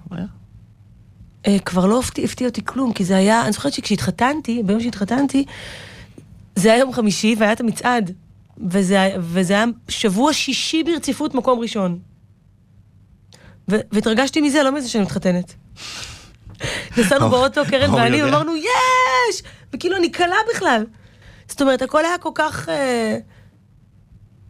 אה, 1.47 1.59
כבר 1.59 1.85
לא 1.85 1.99
הפתיע, 1.99 2.25
הפתיע 2.25 2.47
אותי 2.47 2.61
כלום, 2.65 2.93
כי 2.93 3.05
זה 3.05 3.17
היה, 3.17 3.43
אני 3.43 3.51
זוכרת 3.51 3.73
שכשהתחתנתי, 3.73 4.63
ביום 4.65 4.81
שהתחתנתי, 4.81 5.45
זה 6.55 6.73
היה 6.73 6.79
יום 6.79 6.93
חמישי 6.93 7.35
והיה 7.39 7.51
את 7.51 7.59
המצעד. 7.59 8.11
וזה, 8.69 9.09
וזה 9.19 9.53
היה 9.53 9.65
שבוע 9.87 10.33
שישי 10.33 10.83
ברציפות 10.83 11.35
מקום 11.35 11.59
ראשון. 11.59 11.99
ו- 13.71 13.79
והתרגשתי 13.91 14.41
מזה, 14.41 14.63
לא 14.63 14.71
מזה 14.75 14.89
שאני 14.89 15.03
מתחתנת. 15.03 15.53
נסענו 16.97 17.29
באוטו, 17.29 17.61
קרן 17.69 17.93
ואני. 17.93 18.23
ואמרנו, 18.23 18.55
יש! 18.55 19.43
וכאילו, 19.73 19.97
אני 19.97 20.09
קלה 20.09 20.35
בכלל. 20.53 20.85
זאת 21.47 21.61
אומרת, 21.61 21.81
הכל 21.81 22.05
היה 22.05 22.17
כל 22.17 22.29
כך... 22.35 22.69
אה, 22.69 23.17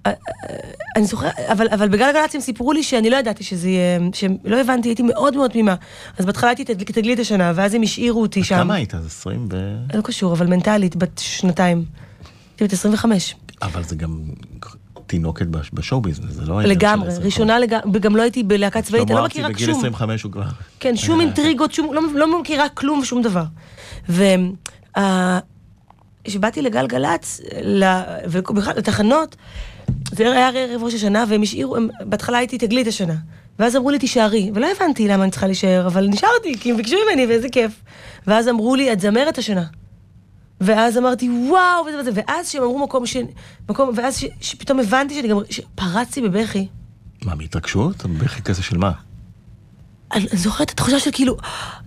אה, 0.06 0.12
אה, 0.50 0.56
אני 0.95 1.06
זוכרת, 1.06 1.34
אבל, 1.39 1.67
אבל 1.72 1.89
בגלגלצ 1.89 2.36
הם 2.36 2.41
סיפרו 2.41 2.72
לי 2.74 2.84
שאני 2.84 3.10
לא 3.10 3.15
ידעתי 3.17 3.43
שזה 3.43 3.69
יהיה, 3.69 4.00
שלא 4.13 4.62
הבנתי, 4.62 4.89
הייתי 4.89 5.04
מאוד 5.04 5.36
מאוד 5.36 5.52
תמימה. 5.52 5.76
אז 6.17 6.26
בהתחלה 6.26 6.50
הייתי 6.50 6.65
תגלית- 6.65 6.91
תגלית 6.91 7.19
השנה, 7.19 7.52
ואז 7.56 7.74
הם 7.74 7.82
השאירו 7.82 8.22
אותי 8.22 8.43
שם. 8.43 8.56
כמה 8.56 8.76
היית? 8.76 8.95
אז 8.95 9.06
20 9.06 9.48
ו... 9.52 9.76
לא 9.93 10.02
קשור, 10.02 10.34
אבל 10.34 10.48
מנטלית, 10.48 10.95
בת 10.95 11.17
שנתיים. 11.19 11.86
הייתי 12.52 12.63
בת 12.63 12.74
25. 12.74 13.36
אבל 13.62 13.84
זה 13.84 13.95
גם 13.95 14.19
תינוקת 15.08 15.48
בש- 15.48 15.69
בשואו 15.74 16.02
ביזנס, 16.02 16.34
זה 16.34 16.45
לא... 16.45 16.54
העניין 16.60 16.78
לגמרי, 16.78 17.06
של 17.06 17.12
25. 17.12 17.26
ראשונה 17.34 17.60
לגמרי, 17.60 17.84
וגם 17.93 18.15
לא 18.15 18.22
הייתי 18.22 18.43
בלהקה 18.43 18.82
צבאית, 18.82 19.12
אני 19.12 19.19
לא 19.19 19.26
מכירה 19.26 19.50
בגיל 19.50 19.65
שום. 19.65 19.76
25 19.80 20.24
הוא 20.24 20.32
כבר... 20.32 20.43
כן, 20.80 20.95
שום 20.95 21.22
אינטריגות, 21.22 21.74
שום, 21.74 21.93
לא, 21.93 22.02
לא 22.15 22.41
מכירה 22.41 22.69
כלום 22.69 23.00
ושום 23.00 23.22
דבר. 23.22 23.43
וכשבאתי 26.26 26.62
לגלגלצ, 26.62 27.41
ל- 27.63 28.02
ובכלל 28.30 28.74
לתחנות, 28.78 29.36
זה 30.12 30.32
היה 30.32 30.50
ערב 30.50 30.84
ראש 30.84 30.93
השנה, 30.93 31.26
והם 31.30 31.41
השאירו, 31.41 31.76
בהתחלה 32.06 32.38
הייתי 32.38 32.58
תגלית 32.58 32.88
השנה. 32.88 33.15
ואז 33.60 33.76
אמרו 33.76 33.89
לי, 33.89 34.00
תישארי. 34.00 34.52
ולא 34.54 34.67
הבנתי 34.78 35.08
למה 35.08 35.24
אני 35.24 35.32
צריכה 35.32 35.45
להישאר, 35.48 35.88
אבל 35.88 36.08
נשארתי, 36.08 36.54
כי 36.60 36.72
הם 36.72 36.78
ביקשו 36.78 36.95
ממני, 37.10 37.26
ואיזה 37.26 37.50
כיף. 37.50 37.72
ואז 38.28 38.48
אמרו 38.50 38.76
לי, 38.76 38.93
את 38.93 39.00
זמרת 39.00 39.38
השנה. 39.38 39.63
ואז 40.62 40.98
אמרתי, 40.98 41.30
וואו, 41.30 41.86
וזה 41.86 42.00
וזה, 42.00 42.12
ואז 42.13 42.50
שהם 42.50 42.63
אמרו 42.63 42.80
מקום 42.80 43.06
ש... 43.06 43.17
מקום, 43.69 43.91
ואז 43.95 44.17
ש... 44.17 44.26
שפתאום 44.41 44.80
הבנתי 44.80 45.13
שאני 45.13 45.28
גם... 45.28 45.38
שפרצתי 45.50 46.22
בבכי. 46.22 46.67
מה, 47.26 47.36
מהתרגשות? 47.36 48.06
בכי 48.06 48.41
כזה 48.41 48.63
של 48.63 48.78
מה? 48.78 48.91
אני 50.13 50.28
אני 50.32 50.38
זוכרת 50.38 50.67
את 50.67 50.72
התחושה 50.72 51.00
של 51.00 51.12
כאילו, 51.12 51.38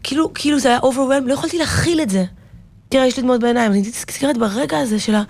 כאילו, 0.02 0.34
כאילו 0.34 0.58
זה 0.58 0.68
היה 0.68 0.78
overwhelmed, 0.78 1.26
לא 1.26 1.34
יכולתי 1.34 1.58
להכיל 1.58 2.00
את 2.00 2.10
זה. 2.10 2.24
תראה, 2.88 3.06
יש 3.06 3.16
לי 3.16 3.22
דמעות 3.22 3.40
בעיניים, 3.40 3.72
אני 3.72 3.80
נזכרת 3.80 4.38
ברגע 4.38 4.78
הזה 4.78 5.00
של 5.00 5.14
ה... 5.14 5.22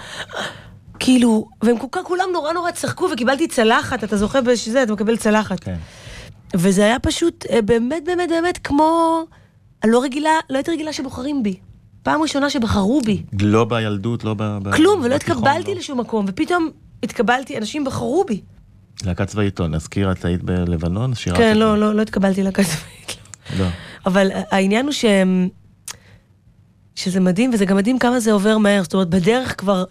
כאילו, 0.98 1.48
והם 1.62 1.78
כל 1.78 1.86
כך, 1.92 2.00
כולם 2.04 2.28
נורא 2.32 2.52
נורא 2.52 2.70
צחקו 2.70 3.08
וקיבלתי 3.12 3.48
צלחת, 3.48 4.04
אתה 4.04 4.16
זוכה 4.16 4.40
בשזה, 4.40 4.82
אתה 4.82 4.92
מקבל 4.92 5.16
צלחת. 5.16 5.60
כן. 5.60 5.76
וזה 6.54 6.84
היה 6.84 6.98
פשוט 6.98 7.46
אה, 7.50 7.62
באמת 7.62 8.04
באמת 8.04 8.28
באמת 8.28 8.58
כמו... 8.58 9.20
אני 9.84 9.92
לא 9.92 10.02
רגילה, 10.02 10.30
לא 10.50 10.56
הייתי 10.56 10.70
רגילה 10.70 10.92
שבוחרים 10.92 11.42
בי. 11.42 11.56
פעם 12.02 12.22
ראשונה 12.22 12.50
שבחרו 12.50 13.00
בי. 13.00 13.22
לא 13.40 13.64
בילדות, 13.64 14.24
לא 14.24 14.34
ב... 14.38 14.74
כלום, 14.74 15.00
ולא 15.04 15.14
התקבלתי 15.14 15.70
לא. 15.70 15.78
לשום 15.78 16.00
מקום, 16.00 16.24
ופתאום 16.28 16.70
התקבלתי, 17.02 17.58
אנשים 17.58 17.84
בחרו 17.84 18.24
בי. 18.28 18.40
להקת 19.04 19.26
צבאית, 19.26 19.54
טוב, 19.54 19.66
נזכיר, 19.66 20.12
את 20.12 20.24
היית 20.24 20.42
בלבנון? 20.42 21.14
שירת 21.14 21.36
כן, 21.36 21.56
לא, 21.56 21.78
לא, 21.78 21.94
לא 21.94 22.02
התקבלתי 22.02 22.42
להקה 22.42 22.62
צבאית. 22.64 23.16
לא. 23.58 23.66
אבל 24.06 24.30
העניין 24.50 24.84
הוא 24.84 24.92
שהם... 24.92 25.48
שזה 26.94 27.20
מדהים, 27.20 27.50
וזה 27.54 27.64
גם 27.64 27.76
מדהים 27.76 27.98
כמה 27.98 28.20
זה 28.20 28.32
עובר 28.32 28.58
מהר. 28.58 28.82
זאת 28.82 28.94
אומרת, 28.94 29.08
בדרך 29.08 29.60
כבר, 29.60 29.84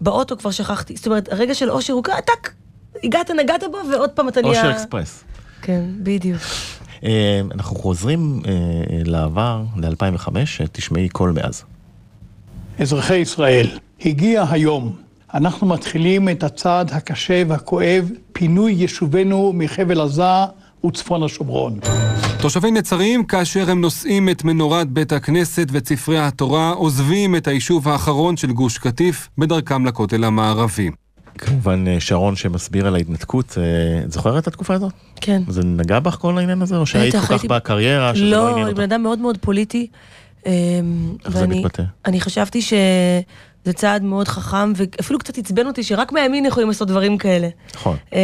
באוטו 0.00 0.38
כבר 0.38 0.50
שכחתי. 0.50 0.96
זאת 0.96 1.06
אומרת, 1.06 1.32
הרגע 1.32 1.54
של 1.54 1.70
אושר 1.70 1.92
הוא 1.92 2.04
ככה, 2.04 2.20
טאק, 2.20 2.54
הגעת, 3.04 3.30
נגעת 3.30 3.62
בו, 3.72 3.78
ועוד 3.92 4.10
פעם 4.10 4.28
אתה 4.28 4.42
נהיה... 4.42 4.62
אושר 4.62 4.70
אקספרס. 4.70 5.24
כן, 5.62 5.84
בדיוק. 6.02 6.42
אה, 7.04 7.40
אנחנו 7.54 7.76
חוזרים 7.76 8.42
אה, 8.46 8.52
לעבר, 9.04 9.62
ל-2005, 9.76 10.28
תשמעי 10.72 11.08
קול 11.08 11.30
מאז. 11.30 11.64
אזרחי 12.78 13.16
ישראל, 13.16 13.66
הגיע 14.04 14.44
היום. 14.50 14.96
אנחנו 15.34 15.66
מתחילים 15.66 16.28
את 16.28 16.42
הצעד 16.42 16.90
הקשה 16.92 17.42
והכואב, 17.48 18.10
פינוי 18.32 18.72
יישובינו 18.72 19.52
מחבל 19.54 20.00
עזה 20.00 20.44
וצפון 20.86 21.22
השומרון. 21.22 21.78
תושבי 22.40 22.70
נצרים, 22.70 23.24
כאשר 23.24 23.70
הם 23.70 23.80
נושאים 23.80 24.28
את 24.28 24.44
מנורת 24.44 24.88
בית 24.88 25.12
הכנסת 25.12 25.66
ואת 25.70 25.88
ספרי 25.88 26.18
התורה, 26.18 26.70
עוזבים 26.70 27.36
את 27.36 27.48
היישוב 27.48 27.88
האחרון 27.88 28.36
של 28.36 28.52
גוש 28.52 28.78
קטיף 28.78 29.28
בדרכם 29.38 29.86
לכותל 29.86 30.24
המערבי. 30.24 30.90
כמובן 31.38 31.84
אה, 31.88 32.00
שרון 32.00 32.36
שמסביר 32.36 32.86
על 32.86 32.94
ההתנתקות, 32.94 33.58
אה, 33.58 33.62
את 34.04 34.12
זוכרת 34.12 34.42
את 34.42 34.48
התקופה 34.48 34.74
הזאת? 34.74 34.92
כן. 35.20 35.42
זה 35.48 35.64
נגע 35.64 36.00
בך 36.00 36.14
כל 36.14 36.38
העניין 36.38 36.62
הזה, 36.62 36.76
או 36.76 36.86
שהיית 36.86 37.14
כל 37.16 37.38
כך 37.38 37.44
בקריירה 37.44 38.14
שזה 38.14 38.24
לא 38.24 38.30
לא, 38.30 38.48
עניין 38.50 38.66
אני 38.66 38.74
בן 38.74 38.82
אותך? 38.82 38.92
אדם 38.92 39.02
מאוד 39.02 39.18
מאוד 39.18 39.38
פוליטי. 39.40 39.86
אמ, 40.46 40.52
איך 41.24 41.34
זה 41.34 41.40
ואני- 41.40 41.58
מתבטא? 41.58 41.82
אני 42.06 42.20
חשבתי 42.20 42.62
שזה 42.62 43.72
צעד 43.74 44.02
מאוד 44.02 44.28
חכם, 44.28 44.72
ואפילו 44.76 45.18
קצת 45.18 45.38
עצבן 45.38 45.66
אותי 45.66 45.82
שרק 45.82 46.12
מהימין 46.12 46.46
יכולים 46.46 46.68
לעשות 46.68 46.88
דברים 46.88 47.18
כאלה. 47.18 47.48
נכון. 47.74 47.96
אה, 48.14 48.18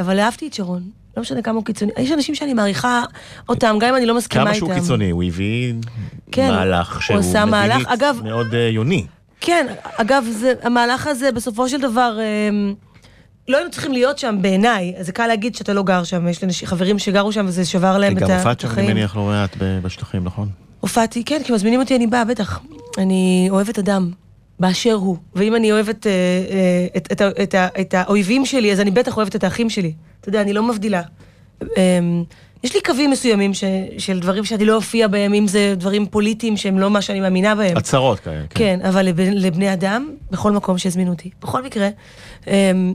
אבל 0.00 0.18
אהבתי 0.18 0.48
את 0.48 0.54
שרון. 0.54 0.82
לא 1.16 1.20
משנה 1.22 1.42
כמה 1.42 1.54
הוא 1.54 1.64
קיצוני. 1.64 1.92
יש 1.98 2.12
אנשים 2.12 2.34
שאני 2.34 2.54
מעריכה 2.54 3.02
אותם, 3.48 3.76
גם 3.80 3.88
אם 3.88 3.96
אני 3.96 4.06
לא 4.06 4.16
מסכימה 4.16 4.44
כמה 4.44 4.52
איתם. 4.54 4.66
שהוא 4.66 4.74
קיצוני, 4.74 5.10
הוא 5.10 5.24
הביא 5.24 5.74
כן, 6.32 6.48
מהלך 6.50 6.94
הוא 6.94 7.00
שהוא 7.02 7.16
אגב- 7.86 8.20
מאוד 8.24 8.54
אה, 8.54 8.68
יוני. 8.68 9.06
כן, 9.44 9.66
אגב, 9.96 10.24
זה, 10.30 10.52
המהלך 10.62 11.06
הזה 11.06 11.32
בסופו 11.32 11.68
של 11.68 11.80
דבר, 11.80 12.18
אמ, 12.50 12.74
לא 13.48 13.56
היינו 13.56 13.70
צריכים 13.70 13.92
להיות 13.92 14.18
שם 14.18 14.38
בעיניי. 14.40 14.94
אז 14.98 15.06
זה 15.06 15.12
קל 15.12 15.26
להגיד 15.26 15.54
שאתה 15.54 15.72
לא 15.72 15.82
גר 15.82 16.04
שם, 16.04 16.28
יש 16.28 16.42
לי 16.44 16.66
חברים 16.66 16.98
שגרו 16.98 17.32
שם 17.32 17.44
וזה 17.48 17.64
שבר 17.64 17.98
להם 17.98 18.16
את 18.16 18.22
גם 18.22 18.30
ה- 18.30 18.36
הופעת 18.36 18.60
שם, 18.60 18.66
אני 18.68 18.72
החיים. 18.72 18.90
מניח, 18.90 19.16
לא 19.16 19.22
מעט 19.24 19.56
בשטחים, 19.82 20.24
נכון? 20.24 20.48
הופעתי, 20.80 21.24
כן, 21.24 21.40
כי 21.44 21.52
מזמינים 21.52 21.80
אותי, 21.80 21.96
אני 21.96 22.06
באה, 22.06 22.24
בטח. 22.24 22.60
אני 22.98 23.46
אוהבת 23.50 23.78
אדם, 23.78 24.10
באשר 24.60 24.92
הוא. 24.92 25.16
ואם 25.34 25.56
אני 25.56 25.72
אוהבת 25.72 26.06
אה, 26.06 26.10
אה, 26.50 26.86
את, 26.96 27.12
את, 27.12 27.22
את, 27.42 27.54
את 27.80 27.94
האויבים 27.94 28.46
שלי, 28.46 28.72
אז 28.72 28.80
אני 28.80 28.90
בטח 28.90 29.16
אוהבת 29.16 29.36
את 29.36 29.44
האחים 29.44 29.70
שלי. 29.70 29.92
אתה 30.20 30.28
יודע, 30.28 30.40
אני 30.42 30.52
לא 30.52 30.62
מבדילה. 30.62 31.02
אה, 31.62 31.98
יש 32.64 32.74
לי 32.74 32.80
קווים 32.82 33.10
מסוימים 33.10 33.54
ש, 33.54 33.64
של 33.98 34.20
דברים 34.20 34.44
שאני 34.44 34.64
לא 34.64 34.74
אופיע 34.74 35.08
בהם, 35.08 35.34
אם 35.34 35.46
זה 35.48 35.74
דברים 35.76 36.06
פוליטיים 36.06 36.56
שהם 36.56 36.78
לא 36.78 36.90
מה 36.90 37.02
שאני 37.02 37.20
מאמינה 37.20 37.54
בהם. 37.54 37.76
הצהרות 37.76 38.20
כאלה. 38.20 38.42
כן, 38.50 38.80
אבל 38.88 39.02
לב, 39.02 39.20
לבני 39.20 39.72
אדם, 39.72 40.10
בכל 40.30 40.52
מקום 40.52 40.78
שהזמינו 40.78 41.10
אותי. 41.10 41.30
בכל 41.42 41.62
מקרה, 41.62 41.88
אמ, 42.46 42.94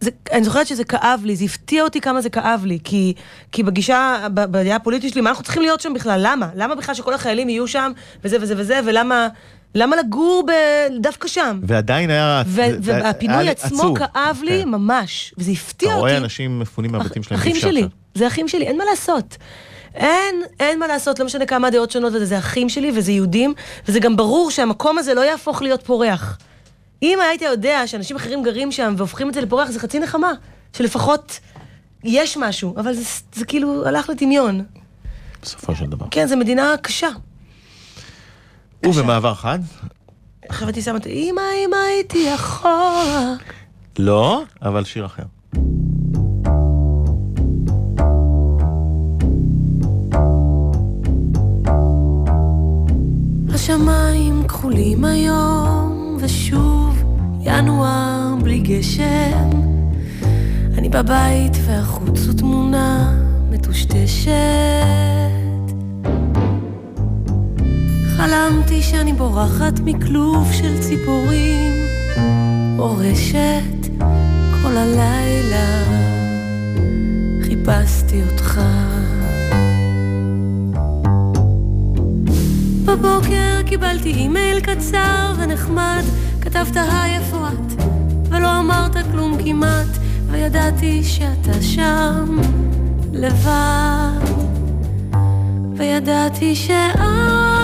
זה, 0.00 0.10
אני 0.32 0.44
זוכרת 0.44 0.66
שזה 0.66 0.84
כאב 0.84 1.20
לי, 1.24 1.36
זה 1.36 1.44
הפתיע 1.44 1.82
אותי 1.82 2.00
כמה 2.00 2.20
זה 2.20 2.30
כאב 2.30 2.64
לי, 2.64 2.78
כי, 2.84 3.14
כי 3.52 3.62
בגישה, 3.62 4.26
ב- 4.34 4.44
בדעה 4.44 4.76
הפוליטית 4.76 5.12
שלי, 5.12 5.20
מה 5.20 5.30
אנחנו 5.30 5.44
צריכים 5.44 5.62
להיות 5.62 5.80
שם 5.80 5.94
בכלל? 5.94 6.20
למה? 6.24 6.48
למה 6.54 6.74
בכלל 6.74 6.94
שכל 6.94 7.14
החיילים 7.14 7.48
יהיו 7.48 7.68
שם, 7.68 7.92
וזה 8.24 8.36
וזה 8.40 8.54
וזה, 8.56 8.80
ולמה 8.86 9.28
למה 9.76 9.96
לגור 9.96 10.44
ב, 10.46 10.50
דווקא 11.00 11.28
שם? 11.28 11.60
ועדיין 11.62 12.10
היה... 12.10 12.42
ו- 12.46 12.82
זה- 12.82 12.94
היה 12.96 13.04
והפינוי 13.04 13.44
לי 13.44 13.50
עצמו 13.50 13.78
עצוב. 13.78 13.98
כאב 13.98 14.40
לי 14.44 14.62
כן. 14.62 14.68
ממש, 14.68 15.34
וזה 15.38 15.50
הפתיע 15.50 15.88
אתה 15.88 15.96
אותי. 15.96 16.00
רואה 16.10 16.16
אנשים 16.16 16.58
מפונים 16.58 16.92
מהבתים 16.92 17.22
שלהם, 17.22 17.40
אחים 17.40 17.56
שלי, 17.56 17.80
שם. 17.80 17.86
זה 18.14 18.26
אחים 18.26 18.48
שלי, 18.48 18.66
אין 18.66 18.78
מה 18.78 18.84
לעשות. 18.90 19.36
אין, 19.94 20.34
אין 20.60 20.78
מה 20.78 20.86
לעשות, 20.86 21.18
לא 21.18 21.26
משנה 21.26 21.46
כמה 21.46 21.70
דעות 21.70 21.90
שונות, 21.90 22.12
וזה 22.14 22.24
זה 22.24 22.38
אחים 22.38 22.68
שלי 22.68 22.92
וזה 22.94 23.12
יהודים, 23.12 23.54
וזה 23.88 24.00
גם 24.00 24.16
ברור 24.16 24.50
שהמקום 24.50 24.98
הזה 24.98 25.14
לא 25.14 25.20
יהפוך 25.20 25.62
להיות 25.62 25.82
פורח. 25.82 26.38
אם 27.02 27.18
היית 27.20 27.42
יודע 27.42 27.86
שאנשים 27.86 28.16
אחרים 28.16 28.42
גרים 28.42 28.72
שם 28.72 28.94
והופכים 28.96 29.28
את 29.28 29.34
זה 29.34 29.40
לפורח, 29.40 29.70
זה 29.70 29.80
חצי 29.80 29.98
נחמה, 29.98 30.32
שלפחות 30.72 31.40
יש 32.04 32.36
משהו, 32.36 32.74
אבל 32.76 32.94
זה, 32.94 33.02
זה 33.34 33.44
כאילו 33.44 33.86
הלך 33.86 34.08
לטמיון. 34.10 34.64
בסופו 35.42 35.74
של 35.76 35.86
דבר. 35.86 36.06
כן, 36.10 36.26
זו 36.26 36.36
מדינה 36.36 36.74
קשה. 36.82 37.08
ובמעבר 38.84 39.34
חד? 39.34 39.58
עכשיו 40.48 40.68
הייתי 40.68 40.82
שמה 40.82 40.96
את 40.96 41.06
אמא, 41.06 41.40
אמא 41.66 41.76
הייתי 41.76 42.34
אחורה. 42.34 43.34
לא, 43.98 44.42
אבל 44.62 44.84
שיר 44.84 45.06
אחר. 45.06 45.22
השמיים 53.54 54.48
כחולים 54.48 55.04
היום, 55.04 56.16
ושוב 56.20 57.04
ינואר 57.42 58.34
בלי 58.42 58.58
גשם. 58.58 59.50
אני 60.78 60.88
בבית 60.88 61.52
והחוץ 61.66 62.26
הוא 62.26 62.34
תמונה 62.38 62.95
חלמתי 68.76 68.90
שאני 68.90 69.12
בורחת 69.12 69.80
מכלוב 69.84 70.52
של 70.52 70.80
ציפורים, 70.80 71.72
אורשת 72.78 73.86
כל 74.62 74.76
הלילה, 74.76 75.84
חיפשתי 77.42 78.22
אותך. 78.22 78.60
בבוקר 82.84 83.62
קיבלתי 83.66 84.12
אימייל 84.12 84.60
קצר 84.60 85.32
ונחמד, 85.38 86.02
כתבת 86.40 86.76
היי 86.76 87.16
איפה 87.16 87.48
את, 87.48 87.82
ולא 88.28 88.60
אמרת 88.60 88.96
כלום 89.12 89.36
כמעט, 89.44 89.98
וידעתי 90.30 91.04
שאתה 91.04 91.62
שם, 91.62 92.36
לבד, 93.12 94.20
וידעתי 95.76 96.54
שאף 96.54 97.55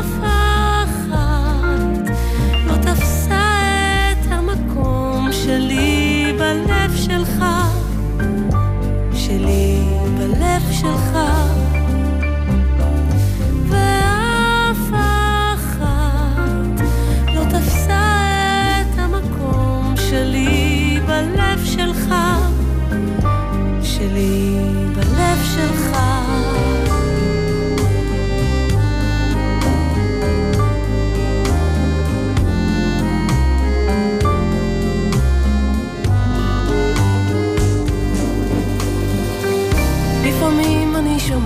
שלי 5.53 6.33
בלב 6.39 6.97
שלך, 6.97 7.45
שלי 9.15 9.83
בלב 10.19 10.63
שלך. 10.71 11.19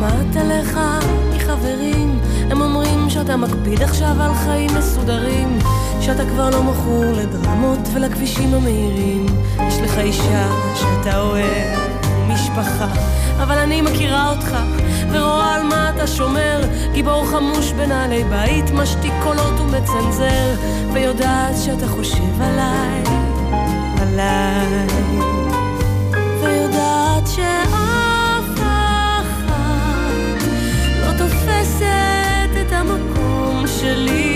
שומעת 0.08 0.36
עליך 0.36 0.78
מחברים, 1.36 2.18
הם 2.50 2.60
אומרים 2.60 3.10
שאתה 3.10 3.36
מקפיד 3.36 3.82
עכשיו 3.82 4.22
על 4.22 4.34
חיים 4.34 4.70
מסודרים, 4.78 5.58
שאתה 6.00 6.24
כבר 6.24 6.50
לא 6.50 6.62
מכור 6.62 7.04
לדרמות 7.04 7.78
ולכבישים 7.94 8.54
המהירים. 8.54 9.26
יש 9.68 9.78
לך 9.78 9.98
אישה 9.98 10.48
שאתה 10.74 11.20
אוהב, 11.20 11.78
משפחה, 12.28 12.88
אבל 13.42 13.58
אני 13.58 13.82
מכירה 13.82 14.30
אותך, 14.30 14.56
ורואה 15.10 15.54
על 15.54 15.62
מה 15.62 15.90
אתה 15.90 16.06
שומר, 16.06 16.60
גיבור 16.92 17.26
חמוש 17.26 17.72
בנעלי 17.72 18.24
בית, 18.24 18.70
משתיק 18.70 19.12
קולות 19.22 19.60
ומצנזר, 19.60 20.54
ויודעת 20.92 21.54
שאתה 21.64 21.86
חושב 21.86 22.40
עליי, 22.40 23.02
עליי. 24.00 24.86
ויודעת 26.42 27.26
שאף 27.26 28.15
המקום 33.76 33.96
שלי 33.96 34.35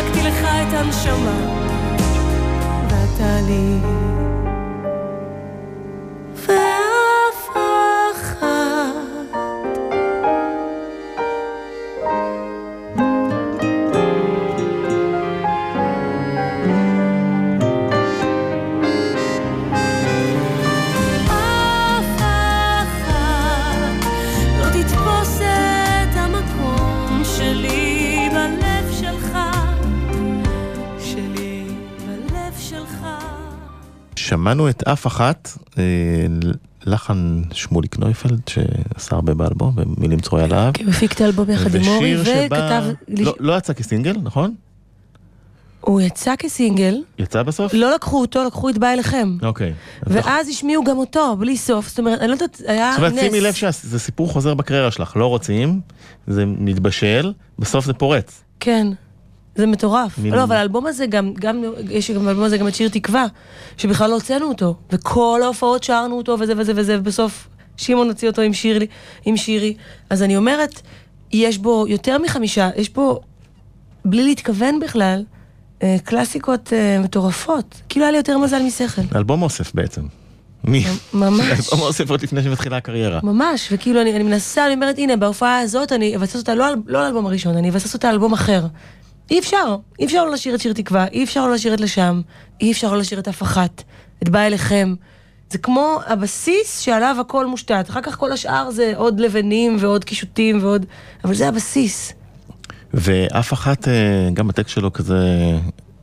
השקתי 0.00 0.22
לך 0.22 0.44
את 0.44 0.72
הנשמה, 0.72 1.36
ואתה 2.88 3.40
לי. 3.46 4.09
שמענו 34.40 34.68
את 34.68 34.88
אף 34.88 35.06
אחת, 35.06 35.48
אה, 35.78 35.82
לחן 36.86 37.42
שמוליק 37.52 37.98
נויפלד, 37.98 38.40
שעשה 38.48 39.14
הרבה 39.14 39.34
באלבום, 39.34 39.74
במילים 39.76 40.20
צרויה 40.20 40.46
להב. 40.46 40.74
כי 40.74 40.82
הוא 40.82 40.90
הפיק 40.90 41.12
את 41.12 41.20
האלבום 41.20 41.50
יחד 41.50 41.74
עם 41.74 41.86
אורי. 41.86 42.20
וכתב... 42.20 42.82
לא, 43.08 43.34
לא 43.40 43.56
יצא 43.56 43.72
כסינגל, 43.72 44.16
נכון? 44.22 44.54
הוא 45.80 46.00
יצא 46.00 46.36
כסינגל, 46.36 47.02
יצא 47.18 47.42
בסוף? 47.42 47.74
לא 47.74 47.94
לקחו 47.94 48.20
אותו, 48.20 48.44
לקחו 48.44 48.68
את 48.68 48.78
בא 48.78 48.92
אליכם. 48.92 49.36
אוקיי. 49.42 49.72
אז 50.06 50.12
ואז 50.14 50.48
השמיעו 50.48 50.84
גם 50.84 50.98
אותו, 50.98 51.36
בלי 51.36 51.56
סוף, 51.56 51.88
זאת 51.88 51.98
אומרת, 51.98 52.20
אני 52.20 52.28
לא 52.28 52.32
יודעת, 52.32 52.62
היה 52.66 52.90
זאת 52.90 52.98
אומרת, 52.98 53.12
נס. 53.12 53.20
שימי 53.20 53.40
לב 53.40 53.52
שזה 53.52 53.98
סיפור 53.98 54.28
חוזר 54.28 54.54
בקריירה 54.54 54.90
שלך, 54.90 55.16
לא 55.16 55.26
רוצים, 55.26 55.80
זה 56.26 56.44
מתבשל, 56.46 57.32
בסוף 57.58 57.84
זה 57.84 57.92
פורץ. 57.92 58.42
כן. 58.60 58.86
זה 59.56 59.66
מטורף. 59.66 60.18
מין- 60.18 60.34
לא, 60.34 60.42
אבל 60.42 60.56
האלבום 60.56 60.86
הזה 60.86 61.06
גם, 61.06 61.34
גם, 61.34 61.62
יש 61.90 62.10
גם 62.10 62.24
באלבום 62.24 62.44
הזה 62.44 62.58
גם 62.58 62.68
את 62.68 62.74
שיר 62.74 62.88
תקווה, 62.88 63.26
שבכלל 63.76 64.10
לא 64.10 64.14
הוצאנו 64.14 64.46
אותו, 64.48 64.74
וכל 64.92 65.40
ההופעות 65.44 65.82
שרנו 65.84 66.16
אותו 66.18 66.36
וזה 66.40 66.52
וזה 66.56 66.72
וזה, 66.76 66.98
ובסוף 66.98 67.48
שמעון 67.76 68.08
הוציא 68.08 68.28
אותו 68.28 68.42
עם 68.42 68.52
שירלי, 68.52 68.86
עם 69.24 69.36
שירי. 69.36 69.74
אז 70.10 70.22
אני 70.22 70.36
אומרת, 70.36 70.80
יש 71.32 71.58
בו 71.58 71.84
יותר 71.88 72.18
מחמישה, 72.18 72.70
יש 72.76 72.90
בו, 72.92 73.20
בלי 74.04 74.22
להתכוון 74.24 74.80
בכלל, 74.80 75.24
אה, 75.82 75.96
קלאסיקות 76.04 76.72
אה, 76.72 76.98
מטורפות. 77.02 77.74
כאילו 77.88 78.04
היה 78.04 78.10
לי 78.12 78.16
יותר 78.18 78.38
מזל 78.38 78.62
משכל. 78.62 79.02
אלבום 79.16 79.42
אוסף 79.42 79.74
בעצם. 79.74 80.02
מי? 80.64 80.84
ממש. 81.14 81.46
אלבום 81.72 81.86
אוסף 81.86 82.10
עוד 82.10 82.22
לפני 82.22 82.42
שמתחילה 82.42 82.76
הקריירה. 82.76 83.20
ממש, 83.22 83.68
וכאילו 83.72 84.00
אני, 84.02 84.14
אני 84.16 84.22
מנסה, 84.24 84.66
אני 84.66 84.74
אומרת, 84.74 84.98
הנה, 84.98 85.16
בהופעה 85.16 85.58
הזאת 85.60 85.92
אני 85.92 86.16
אבסס 86.16 86.36
אותה 86.36 86.54
לא, 86.54 86.66
על- 86.68 86.74
לא 86.86 86.98
האלבום 86.98 87.26
הראשון, 87.26 87.56
אני 87.56 87.70
אבסס 87.70 87.94
אותה 87.94 88.08
על 88.08 88.14
אלבום 88.14 88.32
אחר. 88.32 88.66
אי 89.30 89.38
אפשר, 89.38 89.76
אי 89.98 90.04
אפשר 90.04 90.24
לא 90.24 90.32
לשיר 90.32 90.54
את 90.54 90.60
שיר 90.60 90.72
תקווה, 90.72 91.06
אי 91.06 91.24
אפשר 91.24 91.46
לא 91.46 91.54
לשיר 91.54 91.74
את 91.74 91.80
לשם, 91.80 92.20
אי 92.60 92.72
אפשר 92.72 92.92
לא 92.92 92.98
לשיר 92.98 93.18
את 93.18 93.28
אף 93.28 93.42
אחת, 93.42 93.82
את 94.22 94.28
בא 94.28 94.40
אליכם. 94.40 94.94
זה 95.50 95.58
כמו 95.58 95.98
הבסיס 96.06 96.80
שעליו 96.80 97.16
הכל 97.20 97.46
מושתת, 97.46 97.84
אחר 97.90 98.00
כך 98.00 98.16
כל 98.16 98.32
השאר 98.32 98.70
זה 98.70 98.92
עוד 98.96 99.20
לבנים 99.20 99.76
ועוד 99.80 100.04
קישוטים 100.04 100.58
ועוד... 100.62 100.86
אבל 101.24 101.34
זה 101.34 101.48
הבסיס. 101.48 102.12
ואף 102.94 103.52
אחת, 103.52 103.88
אה, 103.88 104.28
גם 104.32 104.50
הטקסט 104.50 104.74
שלו 104.74 104.92
כזה 104.92 105.18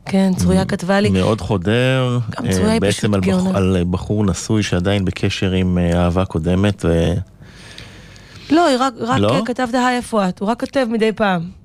כן, 0.04 0.32
צרויה 0.36 0.64
כתבה 0.64 1.00
לי, 1.00 1.10
מאוד 1.10 1.40
חודר, 1.40 2.18
גם 2.30 2.46
אה, 2.46 2.52
צרויה 2.52 2.72
היא 2.72 2.80
בעצם 2.80 3.12
פשוט. 3.12 3.24
גאונה. 3.24 3.58
על 3.58 3.76
בחור 3.90 4.24
נשוי 4.24 4.62
שעדיין 4.62 5.04
בקשר 5.04 5.52
עם 5.52 5.78
אה, 5.78 6.04
אהבה 6.04 6.24
קודמת, 6.24 6.84
ו... 6.84 7.12
לא, 8.50 8.66
היא 8.66 8.76
רק, 8.80 8.92
רק 9.00 9.18
לא? 9.18 9.42
כתבת 9.44 9.74
היי 9.74 9.96
איפה 9.96 10.28
את, 10.28 10.40
הוא 10.40 10.48
רק 10.48 10.60
כותב 10.60 10.86
מדי 10.90 11.12
פעם. 11.12 11.57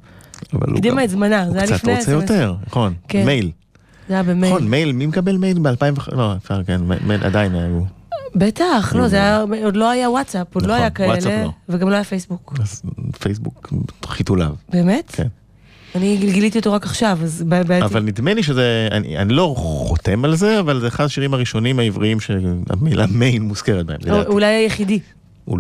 אבל 0.54 0.68
הוא 0.68 0.76
הקדימה 0.76 1.04
את 1.04 1.10
זמנה, 1.10 1.44
הוא 1.44 1.54
זה 1.54 1.58
היה 1.58 1.68
קצת 1.68 1.76
לפני 1.76 1.94
רוצה 1.94 2.12
ה-SMS. 2.12 2.22
יותר, 2.22 2.56
נכון, 2.68 2.94
כן. 3.08 3.26
מייל. 3.26 3.52
זה 4.08 4.14
היה 4.14 4.24
במייל. 4.24 4.54
נכון, 4.54 4.68
מייל, 4.68 4.92
מי 4.92 5.06
מקבל 5.06 5.38
מייל 5.38 5.60
ב-2000? 5.60 6.16
לא, 6.16 6.36
אפשר, 6.36 6.64
כן, 6.64 6.82
מייל 7.06 7.24
עדיין 7.24 7.56
היו. 7.56 7.82
בטח, 8.36 8.94
לא, 8.96 9.08
זה 9.08 9.16
היה, 9.16 9.44
עוד 9.64 9.76
לא 9.76 9.90
היה 9.90 10.10
וואטסאפ, 10.10 10.56
עוד 10.56 10.66
לא 10.66 10.70
נכון, 10.70 10.82
היה 10.82 10.90
כאלה, 10.90 11.44
לא. 11.44 11.50
וגם 11.70 11.90
לא 11.90 11.96
היה 11.96 12.04
פייסבוק. 12.04 12.54
פייסבוק 13.20 13.74
בחיתוליו. 14.06 14.54
באמת? 14.70 15.12
כן. 15.12 15.28
אני 15.96 16.18
גיליתי 16.18 16.58
אותו 16.58 16.74
רק 16.74 16.86
עכשיו, 16.86 17.20
אז 17.24 17.44
בעצם... 17.48 17.84
אבל 17.84 18.04
נדמה 18.04 18.34
לי 18.34 18.44
שזה, 18.44 18.88
אני, 18.92 19.18
אני 19.18 19.34
לא 19.34 19.54
חותם 19.58 20.26
על 20.26 20.36
זה, 20.36 20.60
אבל 20.60 20.80
זה 20.80 20.88
אחד 20.88 21.04
השירים 21.04 21.34
הראשונים 21.34 21.80
העבריים 21.80 22.20
שהמילה 22.20 23.06
מייל 23.12 23.42
מוזכרת 23.42 23.86
בהם, 23.86 23.98
לדעתי. 24.02 24.30
אולי 24.30 24.46
היחידי. 24.46 25.00
לא- 25.48 25.58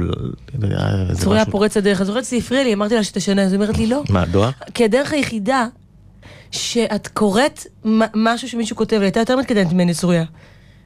לא 1.10 1.16
צוריה 1.16 1.46
פורץ 1.46 1.78
הדרך. 1.78 2.02
אז 2.02 2.08
זוכרת 2.08 2.26
שזה 2.26 2.36
הפריע 2.36 2.64
לי, 2.64 2.74
אמרתי 2.74 2.96
לה 2.96 3.04
שתשנה, 3.04 3.42
אז 3.44 3.52
היא 3.54 3.60
אומרת 3.62 3.78
לי 3.78 3.88
לא. 3.88 4.04
מה, 4.10 4.26
דואר? 4.26 4.50
כי 4.74 4.84
הדרך 4.84 5.14
היחידה 5.14 5.68
שאת 6.52 7.08
קוראת 7.08 7.60
משהו 8.16 8.50
שמישהו 8.50 8.76
כותב, 8.76 8.98
לי, 8.98 9.06
הייתה 9.06 9.20
יותר 9.20 9.38
מתקדמת 9.38 9.74
ממני 9.74 9.94
צוריה. 9.94 10.24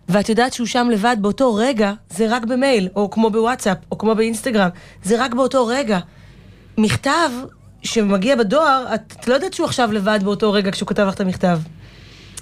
ואת 0.10 0.30
יודעת 0.30 0.54
שהוא 0.54 0.68
שם 0.68 0.88
לבד 0.92 1.18
באותו 1.22 1.56
רגע, 1.56 1.94
זה 2.10 2.26
רק 2.30 2.46
במייל, 2.46 2.90
או 2.96 3.10
כמו 3.10 3.30
בוואטסאפ, 3.30 3.78
או 3.92 3.98
כמו 3.98 4.16
באינסטגרם, 4.16 4.70
זה 5.04 5.24
רק 5.24 5.34
באותו 5.34 5.68
רגע. 5.68 6.00
מכתב 6.78 7.30
שמגיע 7.84 8.36
בדואר, 8.36 8.86
את, 8.96 9.14
את 9.20 9.28
לא 9.28 9.34
יודעת 9.34 9.54
שהוא 9.54 9.66
עכשיו 9.66 9.92
לבד 9.92 10.20
באותו 10.24 10.52
רגע 10.52 10.72
כשהוא 10.72 10.88
כתב 10.88 11.04
לך 11.04 11.14
את 11.14 11.20
המכתב. 11.22 11.60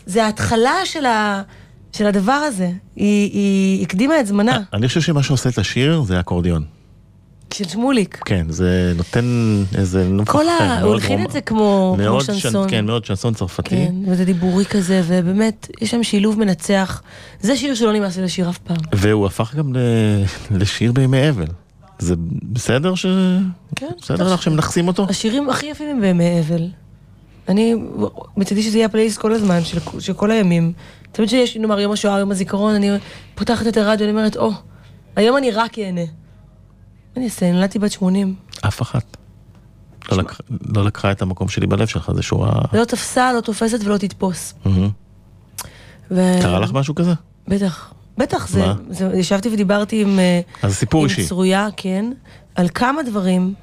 זה 0.05 0.25
ההתחלה 0.25 0.73
של, 0.85 1.05
ה, 1.05 1.41
של 1.97 2.05
הדבר 2.07 2.31
הזה. 2.31 2.71
היא, 2.95 3.31
היא 3.31 3.81
הקדימה 3.83 4.19
את 4.19 4.27
זמנה, 4.27 4.59
אני 4.73 4.87
חושב 4.87 5.01
שמה 5.01 5.23
שעושה 5.23 5.49
את 5.49 5.57
השיר 5.57 6.01
זה 6.01 6.17
האקורדיון. 6.17 6.63
של 7.53 7.67
שמוליק. 7.67 8.21
כן, 8.25 8.45
זה 8.49 8.93
נותן 8.97 9.25
איזה 9.75 10.07
נופח 10.09 10.31
כל 10.31 10.47
ה... 10.47 10.81
הוא 10.81 10.93
הלחין 10.93 11.25
את 11.25 11.31
זה 11.31 11.41
כמו, 11.41 11.97
כמו 12.05 12.21
שנסון. 12.21 12.67
שנ- 12.67 12.71
כן, 12.71 12.85
מאוד 12.85 13.05
שנסון 13.05 13.33
צרפתי. 13.33 13.69
כן, 13.69 13.95
וזה 14.07 14.25
דיבורי 14.25 14.65
כזה, 14.65 15.01
ובאמת, 15.07 15.67
יש 15.81 15.91
שם 15.91 16.03
שילוב 16.03 16.39
מנצח. 16.39 17.01
זה 17.41 17.57
שיר 17.57 17.75
שלא 17.75 17.93
נמאס 17.93 18.17
לי 18.17 18.23
לשיר 18.23 18.49
אף 18.49 18.57
פעם. 18.57 18.77
והוא 18.93 19.25
הפך 19.25 19.55
גם 19.55 19.75
ל... 19.75 19.77
לשיר 20.51 20.91
בימי 20.91 21.29
אבל. 21.29 21.45
זה 21.99 22.15
בסדר 22.43 22.95
ש... 22.95 23.05
כן, 23.75 23.87
בסדר. 24.01 24.33
לך 24.33 24.41
שמנכסים 24.41 24.87
אותו? 24.87 25.05
השירים 25.09 25.49
הכי 25.49 25.65
יפים 25.65 25.87
הם 25.89 26.01
בימי 26.01 26.39
אבל. 26.39 26.67
אני, 27.49 27.75
מצידי 28.37 28.63
שזה 28.63 28.77
יהיה 28.77 28.85
הפלייליסט 28.85 29.17
כל 29.17 29.33
הזמן, 29.33 29.63
של, 29.63 29.79
של 29.99 30.13
כל 30.13 30.31
הימים. 30.31 30.73
תמיד 31.15 31.29
שיש, 31.29 31.57
נאמר, 31.57 31.79
יום 31.79 31.91
השואה, 31.91 32.19
יום 32.19 32.31
הזיכרון, 32.31 32.75
אני 32.75 32.89
פותחת 33.35 33.67
את 33.67 33.77
הרדיו, 33.77 34.05
אני 34.07 34.17
אומרת, 34.17 34.37
או, 34.37 34.51
היום 35.15 35.37
אני 35.37 35.51
רק 35.51 35.79
אהנה. 35.79 36.01
מה 36.01 36.07
אני 37.17 37.25
אעשה, 37.25 37.51
נולדתי 37.51 37.79
בת 37.79 37.91
80. 37.91 38.35
אף 38.67 38.81
אחת. 38.81 39.17
לא 40.11 40.23
לא 40.75 40.85
לקחה 40.85 41.11
את 41.11 41.21
המקום 41.21 41.47
שלי 41.47 41.67
בלב 41.67 41.87
שלך, 41.87 42.11
זה 42.15 42.21
שורה... 42.21 42.61
לא 42.73 42.85
תפסה, 42.85 43.33
לא 43.33 43.41
תופסת 43.41 43.77
ולא 43.85 43.97
תתפוס. 43.97 44.53
ו... 46.11 46.21
קרה 46.41 46.59
לך 46.59 46.71
משהו 46.73 46.95
כזה? 46.95 47.13
בטח. 47.47 47.93
בטח, 48.17 48.47
זה? 48.47 48.65
זה, 48.89 49.11
ישבתי 49.13 49.49
ודיברתי 49.53 50.01
עם... 50.01 50.19
אה, 50.19 50.41
אז 50.61 50.75
סיפור 50.75 51.01
עם 51.03 51.09
אישי. 51.09 51.25
צרויה, 51.27 51.67
כן, 51.77 52.11
על 52.55 52.69
כמה 52.69 53.03
דברים, 53.03 53.53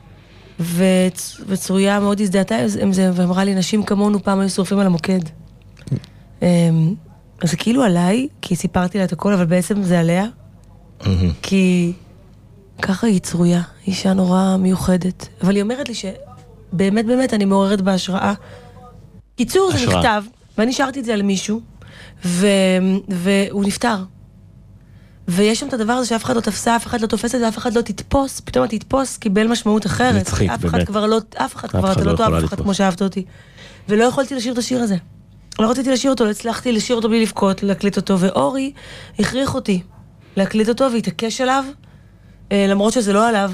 וצ- 0.60 1.40
וצרויה 1.48 2.00
מאוד 2.00 2.20
הזדהתה 2.20 2.54
עם 2.80 2.92
זה, 2.92 3.10
ואמרה 3.14 3.44
לי, 3.44 3.54
נשים 3.54 3.82
כמונו 3.82 4.22
פעם 4.22 4.40
היו 4.40 4.48
שורפים 4.50 4.78
על 4.78 4.86
המוקד. 4.86 5.20
אז 7.42 7.50
זה 7.50 7.56
כאילו 7.56 7.82
עליי, 7.82 8.28
כי 8.42 8.56
סיפרתי 8.56 8.98
לה 8.98 9.04
את 9.04 9.12
הכל, 9.12 9.32
אבל 9.32 9.44
בעצם 9.44 9.82
זה 9.82 10.00
עליה. 10.00 10.26
כי 11.42 11.92
ככה 12.82 13.06
היא 13.06 13.20
צרויה, 13.20 13.62
אישה 13.86 14.12
נורא 14.12 14.56
מיוחדת. 14.58 15.28
אבל 15.42 15.54
היא 15.54 15.62
אומרת 15.62 15.88
לי 15.88 15.94
שבאמת 15.94 17.06
באמת 17.06 17.34
אני 17.34 17.44
מעוררת 17.44 17.80
בהשראה. 17.80 18.32
קיצור, 19.36 19.70
זה. 19.72 19.86
נכתב, 19.86 20.24
ואני 20.58 20.72
שרתי 20.72 21.00
את 21.00 21.04
זה 21.04 21.12
על 21.14 21.22
מישהו, 21.22 21.60
ו... 22.24 22.46
והוא 23.08 23.64
נפטר. 23.64 23.96
ויש 25.28 25.60
שם 25.60 25.68
את 25.68 25.72
הדבר 25.72 25.92
הזה 25.92 26.08
שאף 26.08 26.24
אחד 26.24 26.36
לא 26.36 26.40
תפסה, 26.40 26.76
אף 26.76 26.86
אחד 26.86 27.00
לא 27.00 27.06
תופס 27.06 27.34
את 27.34 27.40
זה, 27.40 27.48
אף 27.48 27.58
אחד 27.58 27.74
לא 27.74 27.80
תתפוס, 27.80 28.40
פתאום 28.40 28.64
התתפוס 28.64 29.16
קיבל 29.16 29.46
משמעות 29.46 29.86
אחרת. 29.86 30.14
נצחית, 30.14 30.50
אף 30.50 30.64
אחד 30.64 30.72
באמת. 30.72 30.86
כבר 30.86 31.06
לא, 31.06 31.18
אף 31.36 31.56
אחד 31.56 31.68
אף 31.68 31.70
כבר, 31.70 31.92
אתה 31.92 32.04
לא 32.04 32.12
לא 32.12 32.16
תאהב 32.16 32.28
יכולה 32.28 32.44
אף 32.44 32.48
אחד. 32.48 32.60
כמו 32.60 32.74
שאהבת 32.74 33.02
אותי. 33.02 33.24
ולא 33.88 34.04
יכולתי 34.04 34.34
לשיר 34.34 34.52
את 34.52 34.58
השיר 34.58 34.82
הזה. 34.82 34.96
לא 35.58 35.70
רציתי 35.70 35.90
לשיר 35.90 36.10
אותו, 36.10 36.24
לא 36.24 36.30
הצלחתי 36.30 36.72
לשיר 36.72 36.96
אותו 36.96 37.08
בלי 37.08 37.22
לבכות, 37.22 37.62
להקליט 37.62 37.96
אותו, 37.96 38.18
ואורי 38.18 38.72
הכריח 39.18 39.54
אותי 39.54 39.82
להקליט 40.36 40.68
אותו 40.68 40.88
והתעקש 40.92 41.40
עליו, 41.40 41.64
אה, 42.52 42.66
למרות 42.68 42.92
שזה 42.92 43.12
לא 43.12 43.28
עליו, 43.28 43.52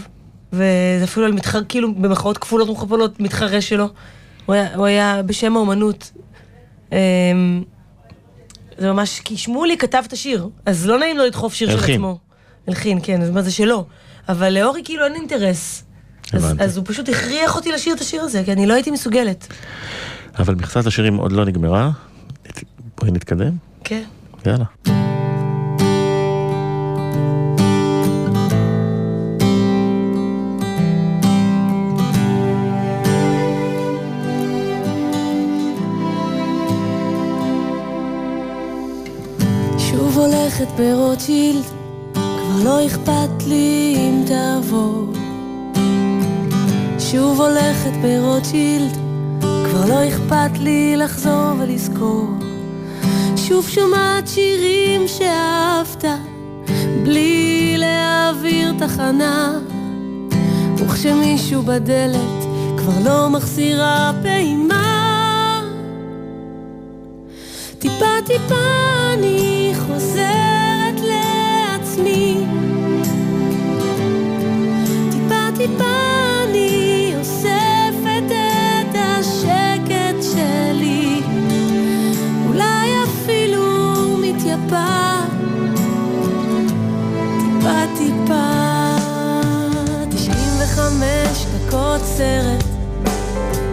וזה 0.53 1.05
אפילו 1.05 1.27
על 1.27 1.33
מתחר, 1.33 1.61
כאילו 1.69 1.95
במחאות 1.95 2.39
כפולות 2.39 2.69
ומכופלות, 2.69 3.21
מתחרה 3.21 3.61
שלו. 3.61 3.89
הוא 4.47 4.55
היה, 4.55 4.75
הוא 4.75 4.87
היה 4.87 5.23
בשם 5.23 5.57
האומנות. 5.57 6.13
אה, 6.93 6.99
זה 8.79 8.93
ממש, 8.93 9.21
כי 9.21 9.37
שמולי 9.37 9.79
כתב 9.79 10.03
את 10.07 10.13
השיר, 10.13 10.49
אז 10.67 10.87
לא 10.87 10.99
נעים 10.99 11.19
לו 11.19 11.25
לדחוף 11.25 11.55
שיר 11.55 11.71
של. 11.81 11.93
עצמו. 11.93 12.19
הלחין, 12.69 12.99
כן, 13.03 13.23
אז 13.23 13.31
מה 13.31 13.43
זה 13.43 13.51
שלו. 13.51 13.87
אבל 14.29 14.53
לאורי 14.53 14.83
כאילו 14.85 15.05
אין 15.05 15.15
אינטרס. 15.15 15.85
אז. 16.33 16.55
אז 16.59 16.77
הוא 16.77 16.85
פשוט 16.89 17.09
הכריח 17.09 17.57
אותי 17.57 17.73
לשיר 17.73 17.95
את 17.95 18.01
השיר 18.01 18.23
הזה, 18.23 18.43
כי 18.45 18.53
אני 18.53 18.67
לא 18.67 18.75
הייתי 18.75 18.91
מסוגלת. 18.91 19.47
אבל 20.39 20.55
מכסת 20.55 20.87
השירים 20.87 21.17
עוד 21.17 21.33
לא 21.33 21.45
נגמרה. 21.45 21.91
בואי 22.99 23.11
נתקדם. 23.11 23.53
כן. 23.85 24.03
יאללה. 24.47 24.65
שוב 39.79 40.19
הולכת 40.19 40.67
ברוטשילד, 40.77 41.65
כבר 42.15 42.65
לא 42.65 42.87
אכפת 42.87 43.47
לי 43.47 43.95
אם 43.97 44.25
תעבור. 44.27 45.13
שוב 46.99 47.41
הולכת 47.41 47.93
ברוטשילד, 48.03 49.08
כבר 49.79 49.87
לא 49.89 50.09
אכפת 50.09 50.59
לי 50.59 50.97
לחזור 50.97 51.53
ולזכור. 51.59 52.29
שוב 53.37 53.69
שומעת 53.69 54.29
שירים 54.29 55.09
שאהבת, 55.09 56.05
בלי 57.03 57.75
להעביר 57.79 58.73
תחנה. 58.79 59.59
וכשמישהו 60.77 61.63
בדלת 61.63 62.45
כבר 62.77 63.05
לא 63.05 63.31
מחסירה 63.31 64.13
פעימה. 64.23 65.63
טיפה 67.79 68.07
טיפה 68.27 68.88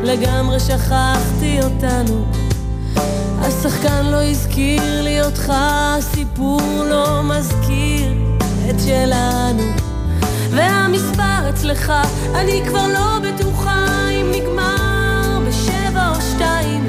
לגמרי 0.03 0.59
שכחתי 0.59 1.59
אותנו. 1.63 2.25
השחקן 3.39 4.05
לא 4.05 4.23
הזכיר 4.23 5.01
לי 5.01 5.21
אותך, 5.21 5.53
הסיפור 5.55 6.61
לא 6.89 7.21
מזכיר 7.23 8.13
את 8.69 8.75
שלנו. 8.85 9.63
והמספר 10.51 11.49
אצלך, 11.49 11.93
אני 12.35 12.61
כבר 12.67 12.87
לא 12.87 13.19
בטוחה 13.19 14.09
אם 14.09 14.31
נגמר 14.31 15.39
בשבע 15.47 16.09
או 16.15 16.21
שתיים. 16.21 16.87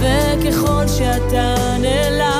וככל 0.00 0.88
שאתה 0.88 1.54
נעלם, 1.80 2.39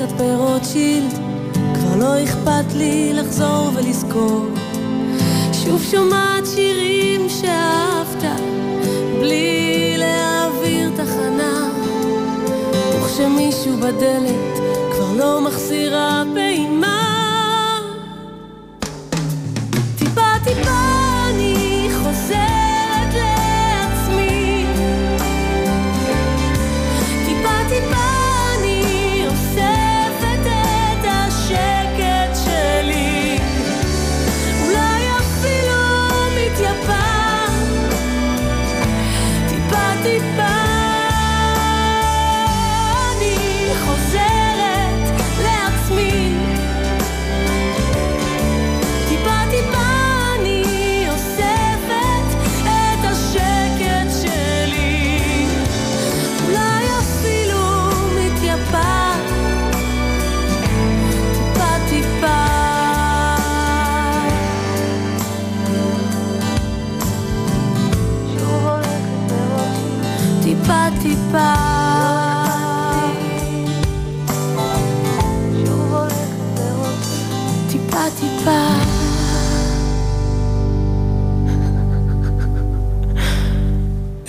הולכת 0.00 0.14
ברוטשילד, 0.14 1.12
כבר 1.74 1.96
לא 1.98 2.24
אכפת 2.24 2.72
לי 2.74 3.12
לחזור 3.12 3.70
ולזכור. 3.74 4.46
שוב 5.52 5.82
שומעת 5.90 6.46
שירים 6.46 7.28
שאהבת, 7.28 8.40
בלי 9.20 9.94
להעביר 9.98 10.90
תחנה. 10.96 11.68
וכשמישהו 12.96 13.76
בדלת 13.76 14.58
כבר 14.92 15.12
לא 15.16 15.40
מחזירה 15.40 16.22
פעימה. 16.34 16.97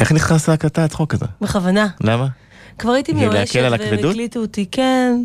איך 0.10 0.16
נכנס 0.16 0.50
להקלטה 0.50 0.84
הצחוק 0.84 1.14
הזה? 1.14 1.26
בכוונה. 1.42 1.88
למה? 2.02 2.28
כבר 2.78 2.92
הייתי 2.92 3.14
מיואשת 3.14 3.36
להקל 3.36 3.60
על 3.60 3.72
והם 3.72 3.82
הכבדות? 3.82 4.12
הקליטו 4.12 4.40
אותי, 4.40 4.66
כן. 4.72 5.24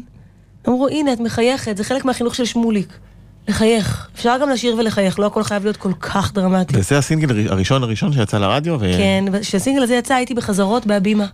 אמרו, 0.69 0.89
הנה, 0.89 1.13
את 1.13 1.21
מחייכת, 1.21 1.77
זה 1.77 1.85
חלק 1.85 2.05
מהחינוך 2.05 2.35
של 2.35 2.45
שמוליק. 2.45 2.99
לחייך. 3.49 4.09
אפשר 4.15 4.37
גם 4.43 4.51
לשיר 4.51 4.77
ולחייך, 4.79 5.19
לא 5.19 5.27
הכל 5.27 5.43
חייב 5.43 5.63
להיות 5.65 5.77
כל 5.77 5.93
כך 6.01 6.33
דרמטי. 6.33 6.75
וזה 6.77 6.99
הסינגל 6.99 7.49
הראשון 7.49 7.83
הראשון 7.83 8.13
שיצא 8.13 8.39
לרדיו, 8.39 8.77
ו... 8.81 8.93
כן, 8.99 9.25
כשהסינגל 9.41 9.83
הזה 9.83 9.95
יצא 9.95 10.15
הייתי 10.15 10.35
בחזרות 10.35 10.87
בהבימה. 10.87 11.27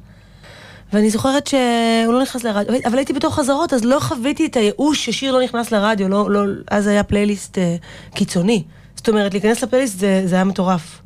ואני 0.92 1.10
זוכרת 1.10 1.46
שהוא 1.46 2.12
לא 2.12 2.22
נכנס 2.22 2.44
לרדיו, 2.44 2.74
אבל 2.86 2.96
הייתי 2.96 3.12
בתוך 3.12 3.34
חזרות, 3.34 3.72
אז 3.72 3.84
לא 3.84 4.00
חוויתי 4.00 4.46
את 4.46 4.56
הייאוש 4.56 5.04
ששיר 5.06 5.32
לא 5.32 5.42
נכנס 5.42 5.72
לרדיו, 5.72 6.08
לא, 6.08 6.30
לא, 6.30 6.40
אז 6.70 6.86
היה 6.86 7.02
פלייליסט 7.02 7.58
אה, 7.58 7.76
קיצוני. 8.14 8.62
זאת 8.96 9.08
אומרת, 9.08 9.32
להיכנס 9.32 9.62
לפלייליסט 9.62 9.98
זה, 9.98 10.22
זה 10.24 10.34
היה 10.34 10.44
מטורף. 10.44 11.02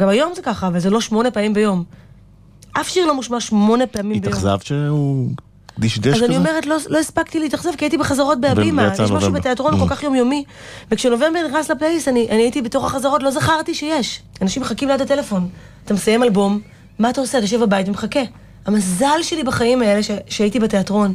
גם 0.00 0.08
היום 0.08 0.32
זה 0.34 0.42
ככה, 0.42 0.66
אבל 0.66 0.78
זה 0.78 0.90
לא 0.90 1.00
שמונה 1.00 1.30
פעמים 1.30 1.54
ביום. 1.54 1.84
אף 2.72 2.88
שיר 2.88 3.06
לא 3.06 3.14
מושמע 3.14 3.40
שמונה 3.40 3.86
פעמים 3.86 4.20
ביום. 4.20 4.32
התאכזבת 4.32 4.66
שהוא 4.66 5.30
דשדש 5.78 6.06
אז 6.06 6.14
כזה? 6.14 6.26
אני 6.26 6.36
אומרת, 6.36 6.66
לא, 6.66 6.76
לא 6.88 6.98
הספקתי 6.98 7.40
להתאכזב, 7.40 7.70
כי 7.78 7.84
הייתי 7.84 7.98
בחזרות 7.98 8.40
בהבימה. 8.40 8.90
יש 8.94 9.00
משהו. 9.10 9.32
בתיאטרון. 9.32 9.78
כל 9.78 9.88
כך 9.88 10.02
יומיומי. 10.02 10.44
וכשנובמבר 10.90 11.48
נכנס 11.48 11.70
לפלייליסט, 11.70 12.08
אני, 12.08 12.28
אני 12.30 12.42
הייתי 12.42 12.62
בתוך 12.62 12.84
החזרות, 12.84 13.22
לא 13.22 13.30
זכרתי 13.30 13.74
שיש. 13.74 14.22
אנשים 14.42 14.62
מחכים 14.62 14.88
ליד 14.88 15.00
הטלפון. 15.00 15.48
אתה 15.84 15.94
מסיים 15.94 16.22
אלבום, 16.22 16.60
מה 16.98 17.10
אתה 17.10 17.20
עושה? 17.20 17.38
אתה 17.38 17.44
יושב 17.44 17.60
בבית 17.60 17.88
ומחכה. 17.88 18.20
המזל 18.66 19.22
שלי 19.22 19.42
בחיים 19.42 19.82
האלה 19.82 20.02
ש, 20.02 20.10
שהייתי 20.28 20.60
בתיאטרון. 20.60 21.14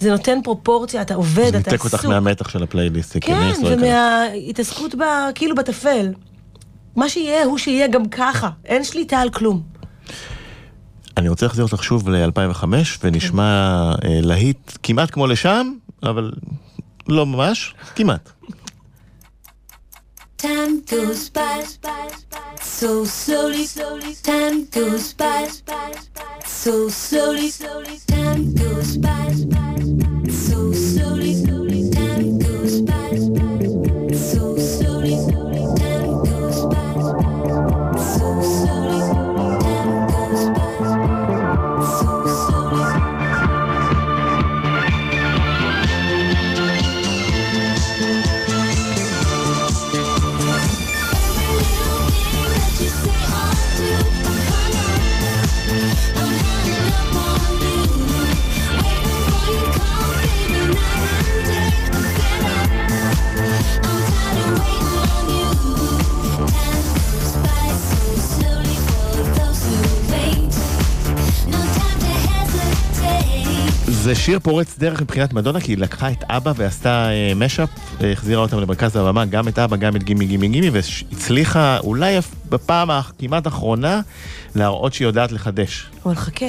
זה 0.00 0.10
נותן 0.10 0.38
פרופורציה, 0.44 1.02
אתה 1.02 1.14
עובד, 1.14 1.42
זה 1.42 1.48
אתה 1.48 1.56
ניתק 1.58 1.72
עסוק. 1.72 1.92
אותך 1.92 2.04
מהמתח 2.04 2.48
של 2.48 2.62
הפלייליסט. 2.62 3.16
כן. 3.20 3.52
ומההתעסקות 3.64 4.94
ב... 4.94 5.02
כאילו 5.34 5.54
בטפל. 5.54 6.12
מה 6.98 7.08
שיהיה, 7.08 7.44
הוא 7.44 7.58
שיהיה 7.58 7.88
גם 7.88 8.08
ככה. 8.08 8.50
אין 8.64 8.84
שליטה 8.84 9.20
על 9.20 9.30
כלום. 9.30 9.62
אני 11.16 11.28
רוצה 11.28 11.46
להחזיר 11.46 11.64
אותך 11.64 11.82
שוב 11.82 12.08
ל-2005, 12.08 12.64
ונשמע 13.02 13.44
אה, 14.04 14.20
להיט 14.22 14.72
כמעט 14.82 15.10
כמו 15.10 15.26
לשם, 15.26 15.72
אבל 16.02 16.32
לא 17.08 17.26
ממש, 17.26 17.74
כמעט. 17.94 18.30
Time 20.42 20.74
goes 20.90 21.22
by 21.36 21.58
so 22.80 22.90
slowly. 23.20 23.64
Time 24.30 24.58
goes 24.78 25.06
by 25.20 25.40
so 26.62 26.74
slowly. 27.04 27.48
Time 28.14 28.42
goes 28.62 28.90
by 29.04 29.26
so 30.46 30.60
slowly. 30.72 31.57
שיר 74.28 74.38
פורץ 74.38 74.78
דרך 74.78 75.02
מבחינת 75.02 75.32
מדונה, 75.32 75.60
כי 75.60 75.72
היא 75.72 75.78
לקחה 75.78 76.10
את 76.10 76.24
אבא 76.28 76.52
ועשתה 76.56 77.08
משאפ, 77.36 77.68
אה, 78.00 78.12
החזירה 78.12 78.42
אותם 78.42 78.60
למרכז 78.60 78.96
הבמה, 78.96 79.24
גם 79.24 79.48
את 79.48 79.58
אבא, 79.58 79.76
גם 79.76 79.96
את 79.96 80.02
גימי 80.02 80.26
גימי 80.26 80.48
גימי, 80.48 80.70
והצליחה 80.70 81.78
אולי 81.78 82.16
בפעם 82.48 82.90
הכמעט 82.90 83.46
אחרונה 83.46 84.00
להראות 84.54 84.94
שהיא 84.94 85.06
יודעת 85.08 85.32
לחדש. 85.32 85.86
אבל 86.06 86.14
חכה. 86.14 86.46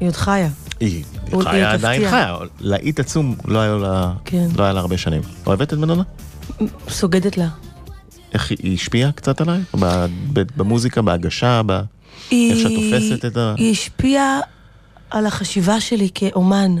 היא 0.00 0.08
עוד 0.08 0.16
חיה. 0.16 0.48
היא 0.80 1.04
חיה 1.42 1.72
עדיין. 1.72 2.10
חיה, 2.10 2.36
להיט 2.60 3.00
עצום 3.00 3.34
לא 3.44 3.58
היה 3.58 3.74
לה 3.76 4.12
כן. 4.24 4.46
לא 4.58 4.64
היה 4.64 4.72
לה 4.72 4.80
הרבה 4.80 4.98
שנים. 4.98 5.22
אוהבת 5.46 5.72
את 5.72 5.78
מדונה? 5.78 6.02
סוגדת 6.88 7.36
לה. 7.38 7.48
איך 8.34 8.50
היא- 8.50 8.74
השפיעה 8.74 9.12
קצת 9.12 9.40
עליי? 9.40 9.60
במוזיקה, 10.56 11.02
בהגשה, 11.02 11.60
ב... 11.66 11.72
איך 12.32 12.58
שאת 12.58 12.70
תופסת 12.76 13.24
את 13.24 13.36
ה... 13.36 13.54
היא 13.56 13.72
השפיעה 13.72 14.40
על 15.10 15.26
החשיבה 15.26 15.80
שלי 15.80 16.08
כאומן, 16.14 16.76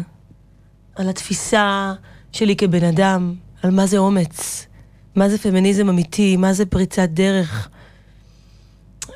על 0.96 1.08
התפיסה 1.08 1.92
שלי 2.32 2.56
כבן 2.56 2.84
אדם, 2.84 3.34
על 3.62 3.70
מה 3.70 3.86
זה 3.86 3.98
אומץ, 3.98 4.66
מה 5.14 5.28
זה 5.28 5.38
פמיניזם 5.38 5.88
אמיתי, 5.88 6.36
מה 6.36 6.52
זה 6.52 6.66
פריצת 6.66 7.08
דרך, 7.08 7.68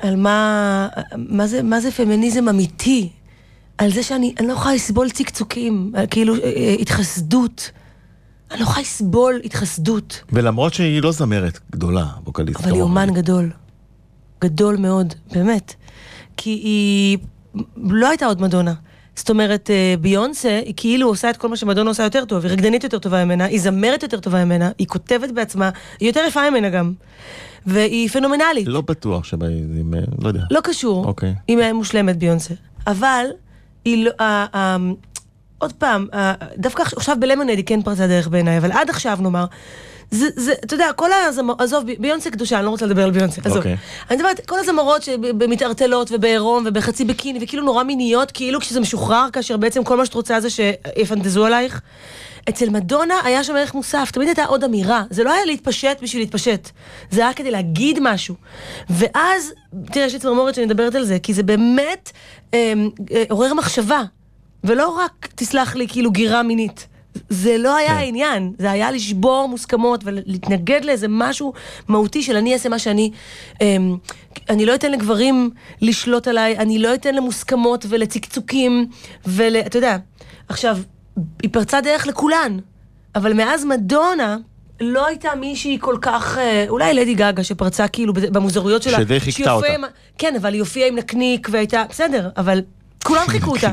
על 0.01 0.15
מה, 0.15 0.87
מה, 1.15 1.47
זה, 1.47 1.63
מה 1.63 1.79
זה 1.79 1.91
פמיניזם 1.91 2.49
אמיתי, 2.49 3.09
על 3.77 3.91
זה 3.91 4.03
שאני 4.03 4.35
אני 4.39 4.47
לא 4.47 4.53
יכולה 4.53 4.75
לסבול 4.75 5.09
צקצוקים, 5.09 5.91
על 5.95 6.05
כאילו 6.11 6.35
אה, 6.35 6.39
אה, 6.43 6.75
התחסדות. 6.79 7.71
אני 8.51 8.59
לא 8.59 8.63
יכולה 8.63 8.81
לסבול 8.81 9.41
התחסדות. 9.45 10.23
ולמרות 10.31 10.73
שהיא 10.73 11.01
לא 11.01 11.11
זמרת 11.11 11.59
גדולה, 11.71 12.05
ווקליסט. 12.25 12.59
אבל 12.59 12.71
היא. 12.71 12.81
אומן 12.81 13.13
גדול. 13.13 13.51
גדול 14.41 14.77
מאוד, 14.77 15.13
באמת. 15.31 15.73
כי 16.37 16.49
היא 16.49 17.17
לא 17.77 18.09
הייתה 18.09 18.25
עוד 18.25 18.41
מדונה. 18.41 18.73
זאת 19.21 19.29
אומרת, 19.29 19.69
אה, 19.69 19.95
ביונסה, 20.01 20.61
היא 20.65 20.73
כאילו 20.77 21.07
עושה 21.07 21.29
את 21.29 21.37
כל 21.37 21.49
מה 21.49 21.55
שמדונה 21.55 21.89
עושה 21.89 22.03
יותר 22.03 22.25
טוב, 22.25 22.45
היא 22.45 22.53
רקדנית 22.53 22.83
יותר 22.83 22.99
טובה 22.99 23.25
ממנה, 23.25 23.45
היא 23.45 23.59
זמרת 23.61 24.03
יותר 24.03 24.19
טובה 24.19 24.45
ממנה, 24.45 24.69
היא 24.77 24.87
כותבת 24.87 25.31
בעצמה, 25.31 25.69
היא 25.99 26.09
יותר 26.09 26.21
יפה 26.27 26.49
ממנה 26.49 26.69
גם. 26.69 26.93
והיא 27.65 28.09
פנומנלית. 28.09 28.67
לא 28.67 28.81
בטוח 28.81 29.23
שבה... 29.23 29.47
היא- 29.47 29.83
לא 30.21 30.27
יודע. 30.27 30.41
לא 30.51 30.59
קשור. 30.63 31.05
אוקיי. 31.05 31.33
היא 31.47 31.71
מושלמת 31.73 32.17
ביונסה. 32.17 32.53
אבל, 32.87 33.25
היא 33.85 34.05
לא... 34.05 34.11
ה- 34.23 34.77
עוד 35.57 35.73
פעם, 35.73 36.07
דווקא 36.57 36.83
עכשיו 36.95 37.17
בלמונד 37.19 37.49
היא 37.49 37.63
כן 37.65 37.81
פרצה 37.81 38.07
דרך 38.07 38.27
בעיניי, 38.27 38.57
אבל 38.57 38.71
עד 38.71 38.89
עכשיו 38.89 39.17
נאמר, 39.21 39.45
זה, 40.11 40.27
זה, 40.35 40.53
אתה 40.65 40.73
יודע, 40.73 40.93
כל 40.95 41.09
הזמרות, 41.13 41.61
עזוב, 41.61 41.83
ביונסה 41.99 42.29
קדושה, 42.29 42.57
אני 42.57 42.65
לא 42.65 42.69
רוצה 42.69 42.85
לדבר 42.85 43.03
על 43.03 43.11
ביונסה, 43.11 43.41
עזוב. 43.45 43.57
אוקיי. 43.57 43.77
אני 44.09 44.17
מדברת, 44.17 44.45
כל 44.45 44.59
הזמרות 44.59 45.03
שבמתערטלות 45.03 46.11
ובעירום 46.11 46.63
ובחצי 46.67 47.05
ביקיני, 47.05 47.39
וכאילו 47.41 47.63
נורא 47.63 47.83
מיניות, 47.83 48.31
כאילו 48.31 48.59
כשזה 48.59 48.79
משוחרר, 48.79 49.27
כאשר 49.33 49.57
בעצם 49.57 49.83
כל 49.83 49.97
מה 49.97 50.05
שאת 50.05 50.13
רוצה 50.13 50.39
זה 50.39 50.49
שיפנטזו 50.49 51.45
עלייך. 51.45 51.81
אצל 52.49 52.69
מדונה 52.69 53.15
היה 53.23 53.43
שם 53.43 53.55
ערך 53.55 53.73
מוסף, 53.73 54.11
תמיד 54.13 54.27
הייתה 54.27 54.45
עוד 54.45 54.63
אמירה. 54.63 55.03
זה 55.09 55.23
לא 55.23 55.33
היה 55.33 55.45
להתפשט 55.45 55.97
בשביל 56.01 56.21
להתפשט, 56.21 56.69
זה 57.11 57.21
היה 57.21 57.33
כדי 57.33 57.51
להגיד 57.51 57.99
משהו. 58.01 58.35
ואז, 58.89 59.53
תראה, 59.91 60.05
יש 60.05 60.13
לי 60.13 60.19
צמרמורת 60.19 60.55
שאני 60.55 60.65
מדברת 60.65 60.95
על 60.95 61.05
זה, 61.05 61.17
כי 61.23 61.33
זה 61.33 61.43
באמת 61.43 62.11
אה, 62.53 62.73
אה, 63.11 63.23
עורר 63.29 63.53
מחשבה, 63.53 64.01
ולא 64.63 64.89
רק, 64.89 65.27
תסלח 65.35 65.75
לי, 65.75 65.87
כאילו 65.87 66.11
גירה 66.11 66.43
מינית. 66.43 66.87
זה 67.29 67.57
לא 67.57 67.75
היה 67.75 67.87
כן. 67.89 67.93
העניין, 67.95 68.53
זה 68.59 68.71
היה 68.71 68.91
לשבור 68.91 69.47
מוסכמות 69.49 70.01
ולהתנגד 70.03 70.85
לאיזה 70.85 71.07
משהו 71.09 71.53
מהותי 71.87 72.23
של 72.23 72.35
אני 72.37 72.53
אעשה 72.53 72.69
מה 72.69 72.79
שאני... 72.79 73.11
אמ, 73.61 73.97
אני 74.49 74.65
לא 74.65 74.75
אתן 74.75 74.91
לגברים 74.91 75.49
לשלוט 75.81 76.27
עליי, 76.27 76.57
אני 76.57 76.79
לא 76.79 76.93
אתן 76.93 77.15
למוסכמות 77.15 77.85
ולצקצוקים, 77.89 78.87
ול... 79.27 79.55
אתה 79.55 79.77
יודע, 79.77 79.97
עכשיו, 80.49 80.77
היא 81.41 81.49
פרצה 81.53 81.81
דרך 81.81 82.07
לכולן, 82.07 82.57
אבל 83.15 83.33
מאז 83.33 83.65
מדונה... 83.65 84.37
לא 84.83 85.05
הייתה 85.07 85.29
מישהי 85.39 85.77
כל 85.81 85.97
כך, 86.01 86.37
אה, 86.37 86.65
אולי 86.69 86.93
לדי 86.93 87.13
גגה 87.13 87.43
שפרצה 87.43 87.87
כאילו 87.87 88.13
במוזרויות 88.13 88.83
שלה. 88.83 88.97
שדי 88.97 89.19
חיכתה 89.19 89.51
אותה. 89.51 89.67
עם- 89.73 89.81
כן, 90.17 90.35
אבל 90.35 90.53
היא 90.53 90.59
הופיעה 90.61 90.87
עם 90.87 90.95
נקניק 90.95 91.47
והייתה, 91.51 91.83
בסדר, 91.89 92.29
אבל 92.37 92.61
כולם 93.03 93.23
חיכו 93.33 93.51
אותה. 93.51 93.71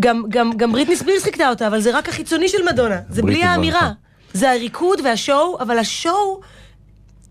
גם, 0.00 0.22
גם, 0.28 0.50
גם 0.56 0.72
בריטני 0.72 0.96
ספירס 0.96 1.22
חיכתה 1.22 1.48
אותה, 1.50 1.66
אבל 1.66 1.80
זה 1.80 1.98
רק 1.98 2.08
החיצוני 2.08 2.48
של 2.48 2.58
מדונה. 2.72 3.00
זה 3.08 3.22
בלי 3.22 3.44
האמירה. 3.44 3.92
זה 4.32 4.50
הריקוד 4.50 4.98
והשואו, 5.04 5.58
אבל 5.60 5.78
השואו 5.78 6.40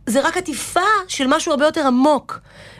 זה 0.08 0.28
רק 0.28 0.38
עטיפה 0.38 0.80
של 1.08 1.26
משהו 1.28 1.52
הרבה 1.52 1.66
יותר 1.66 1.88
עמוק. 1.88 2.40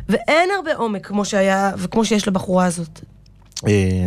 ואין 0.10 0.50
הרבה 0.58 0.76
עומק 0.76 1.06
כמו 1.08 1.26
שהיה, 1.26 1.72
וכמו 1.78 2.06
שיש 2.06 2.28
לבחורה 2.28 2.66
הזאת. 2.66 3.00
אה, 3.68 4.06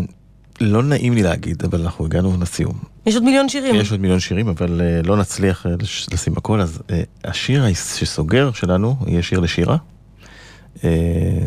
לא 0.60 0.82
נעים 0.82 1.12
לי 1.14 1.22
להגיד, 1.22 1.62
אבל 1.64 1.80
אנחנו 1.82 2.04
הגענו 2.04 2.36
לסיום. 2.40 2.78
יש 3.06 3.14
עוד 3.14 3.24
מיליון 3.24 3.48
שירים. 3.48 3.74
יש 3.74 3.90
עוד 3.90 4.00
מיליון 4.00 4.20
שירים, 4.20 4.48
אבל 4.48 4.80
אה, 4.80 5.00
לא 5.04 5.16
נצליח 5.16 5.66
אה, 5.66 5.70
לש- 5.82 6.06
לשים 6.12 6.32
הכל, 6.36 6.60
אז 6.60 6.78
אה, 6.90 7.02
השיר 7.24 7.64
שסוגר 7.74 8.52
שלנו 8.52 8.96
יהיה 9.06 9.22
שיר 9.22 9.40
לשירה. 9.40 9.76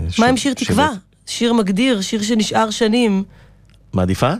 ש- 0.10 0.20
מה 0.20 0.26
עם 0.28 0.38
שיר 0.38 0.54
ש- 0.58 0.64
תקווה? 0.64 0.90
שיר 1.30 1.54
מגדיר, 1.54 2.02
שיר 2.02 2.22
שנשאר 2.22 2.70
שנים. 2.70 3.24
מעדיפה? 3.94 4.34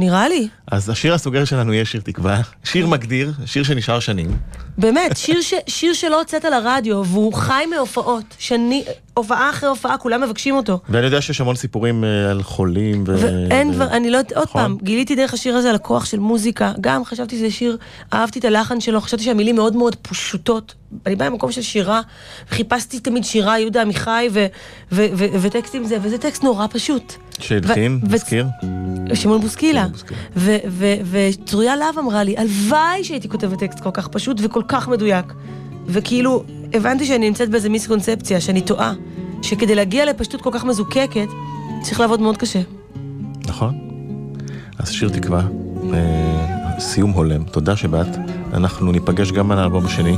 נראה 0.00 0.28
לי. 0.28 0.48
אז 0.66 0.90
השיר 0.90 1.14
הסוגר 1.14 1.44
שלנו 1.44 1.72
יהיה 1.72 1.84
שיר 1.84 2.00
תקווה, 2.04 2.40
שיר 2.64 2.86
מגדיר, 2.86 3.32
שיר 3.46 3.62
שנשאר 3.62 4.00
שנים. 4.00 4.36
באמת, 4.78 5.16
שיר, 5.16 5.40
ש, 5.40 5.54
שיר 5.66 5.92
שלא 5.92 6.18
הוצאת 6.18 6.44
לרדיו, 6.44 7.04
והוא 7.06 7.32
חי 7.34 7.64
מהופעות. 7.76 8.24
שני, 8.38 8.84
הופעה 9.14 9.50
אחרי 9.50 9.68
הופעה, 9.68 9.98
כולם 9.98 10.20
מבקשים 10.22 10.54
אותו. 10.56 10.80
ואני 10.88 11.04
יודע 11.04 11.20
שיש 11.20 11.40
המון 11.40 11.56
סיפורים 11.56 12.04
אה, 12.04 12.30
על 12.30 12.42
חולים. 12.42 13.04
ו- 13.06 13.16
ואין 13.50 13.68
ו- 13.70 13.72
דבר, 13.72 13.86
אני 13.90 14.10
לא 14.10 14.16
יודעת, 14.16 14.32
עוד 14.32 14.44
נכון. 14.48 14.62
פעם, 14.62 14.76
גיליתי 14.82 15.14
דרך 15.14 15.34
השיר 15.34 15.56
הזה 15.56 15.68
על 15.68 15.74
הכוח 15.74 16.04
של 16.04 16.18
מוזיקה. 16.18 16.72
גם 16.80 17.04
חשבתי 17.04 17.36
שזה 17.36 17.50
שיר, 17.50 17.76
אהבתי 18.12 18.38
את 18.38 18.44
הלחן 18.44 18.80
שלו, 18.80 19.00
חשבתי 19.00 19.22
שהמילים 19.24 19.56
מאוד 19.56 19.76
מאוד 19.76 19.96
פשוטות. 19.96 20.74
אני 21.06 21.16
באה 21.16 21.30
ממקום 21.30 21.52
של 21.52 21.62
שירה, 21.62 22.00
חיפשתי 22.50 23.00
תמיד 23.00 23.24
שירה, 23.24 23.58
יהודה 23.58 23.82
עמיחי, 23.82 24.28
ו- 24.32 24.46
ו- 24.92 25.06
ו- 25.14 25.26
וטקסטים 25.40 25.84
זה, 25.84 25.96
וזה 26.02 26.18
טקסט 26.18 26.42
נורא 26.42 26.66
פשוט. 26.70 27.12
שהלחין, 27.42 28.00
מזכיר? 28.10 28.46
שמעון 29.14 29.40
בוסקילה. 29.40 29.80
שמעון 29.82 29.92
בוסקילה. 29.92 30.16
ו- 30.36 30.56
ו- 30.68 30.94
וצרויה 31.10 31.76
להב 31.76 31.98
אמרה 31.98 32.24
לי, 32.24 32.36
הלוואי 32.38 33.04
שהייתי 33.04 33.28
כותבת 33.28 33.58
טקסט 33.58 33.80
כל 33.80 33.90
כך 33.92 34.08
פשוט 34.08 34.40
וכל 34.42 34.62
כך 34.68 34.88
מדויק. 34.88 35.32
וכאילו, 35.86 36.44
הבנתי 36.72 37.06
שאני 37.06 37.28
נמצאת 37.28 37.50
באיזה 37.50 37.68
מיסקונספציה, 37.68 38.40
שאני 38.40 38.60
טועה. 38.60 38.92
שכדי 39.42 39.74
להגיע 39.74 40.04
לפשטות 40.04 40.42
כל 40.42 40.50
כך 40.52 40.64
מזוקקת, 40.64 41.28
צריך 41.82 42.00
לעבוד 42.00 42.20
מאוד 42.20 42.36
קשה. 42.36 42.60
נכון. 43.46 43.78
אז 44.78 44.90
שיר 44.90 45.08
תקווה, 45.08 45.42
אה, 45.94 46.80
סיום 46.80 47.10
הולם, 47.10 47.44
תודה 47.44 47.76
שבאת. 47.76 48.06
אנחנו 48.52 48.92
ניפגש 48.92 49.32
גם 49.32 49.50
על 49.50 49.58
האלבום 49.58 49.86
השני. 49.86 50.16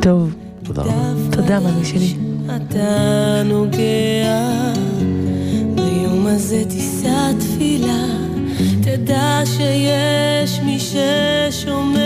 טוב, 0.00 0.34
תודה 0.64 0.82
רבה. 0.82 0.92
תודה, 1.30 1.60
מאמי 1.60 1.84
שלי. 1.84 2.16
אתה 2.56 3.42
נוגע 3.44 4.89
הזה 6.30 6.62
תישא 6.68 7.32
תפילה. 7.38 8.04
תדע 8.82 9.42
שיש 9.44 10.60
מי 10.60 10.78
ששומע. 10.78 12.00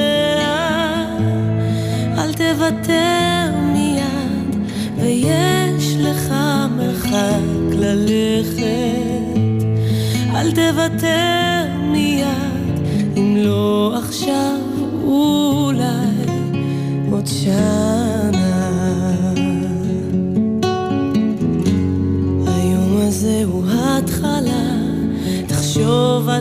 אל 2.19 2.33
תוותר 2.33 3.51
מיד 3.73 4.57
ויש 4.99 5.97
לך 5.99 6.35
מרחק 6.77 7.73
ללכת. 7.73 8.65
אל 10.35 10.53
תוותר 10.53 11.67
מיד 11.93 12.81
אם 13.17 13.37
לא 13.37 13.95
עכשיו 13.99 14.59
אולי 15.05 15.85
עוד 17.11 17.27
שנה 17.27 18.44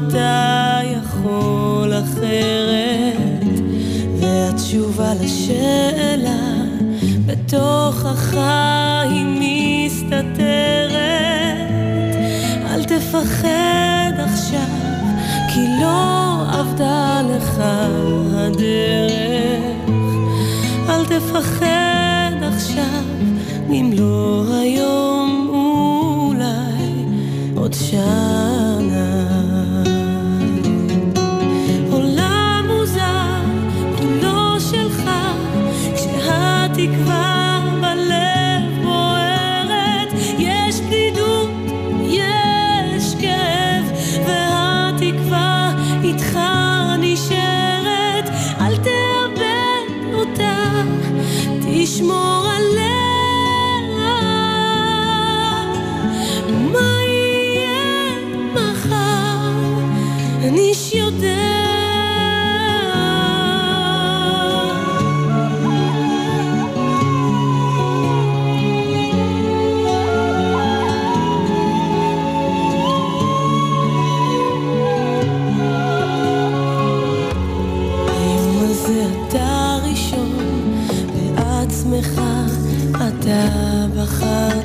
אתה 0.07 0.79
יכול 0.83 1.93
אחרת, 1.93 3.43
והתשובה 4.19 5.13
לשאלה 5.21 6.63
בתוך 7.25 8.05
החיים 8.05 9.39
מסתתרת. 9.39 10.93
אל 12.65 12.83
תפחד 12.83 14.11
עכשיו, 14.17 14.67
כי 15.53 15.67
לא 15.81 16.35
עבדה 16.59 17.21
לך 17.21 17.61
הדרך. 18.33 19.63
אל 20.89 21.05
תפחד 21.05 22.33
עכשיו, 22.41 23.03
אם 23.69 23.91
לא 23.97 24.43
היום 24.61 25.02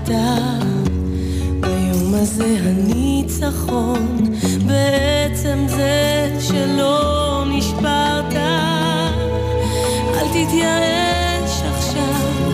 אתה. 0.09 0.59
ביום 1.61 2.15
הזה 2.15 2.57
הניצחון, 2.65 4.17
בעצם 4.67 5.59
זה 5.69 6.37
שלא 6.41 7.45
נשברת. 7.49 8.35
אל 10.15 10.29
תתייאש 10.29 11.63
עכשיו, 11.75 12.49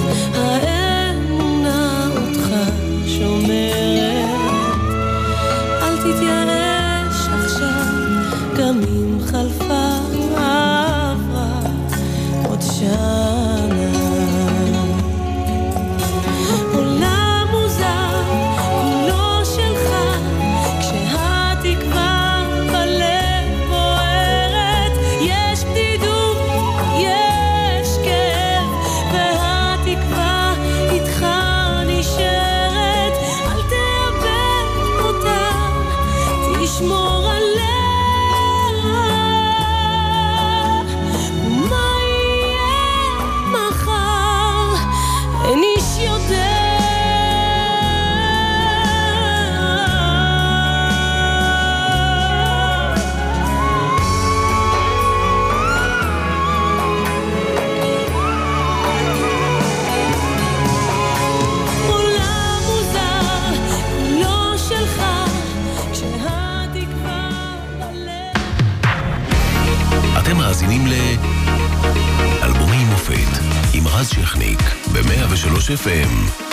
103 75.37 75.75
FM. 75.75 76.44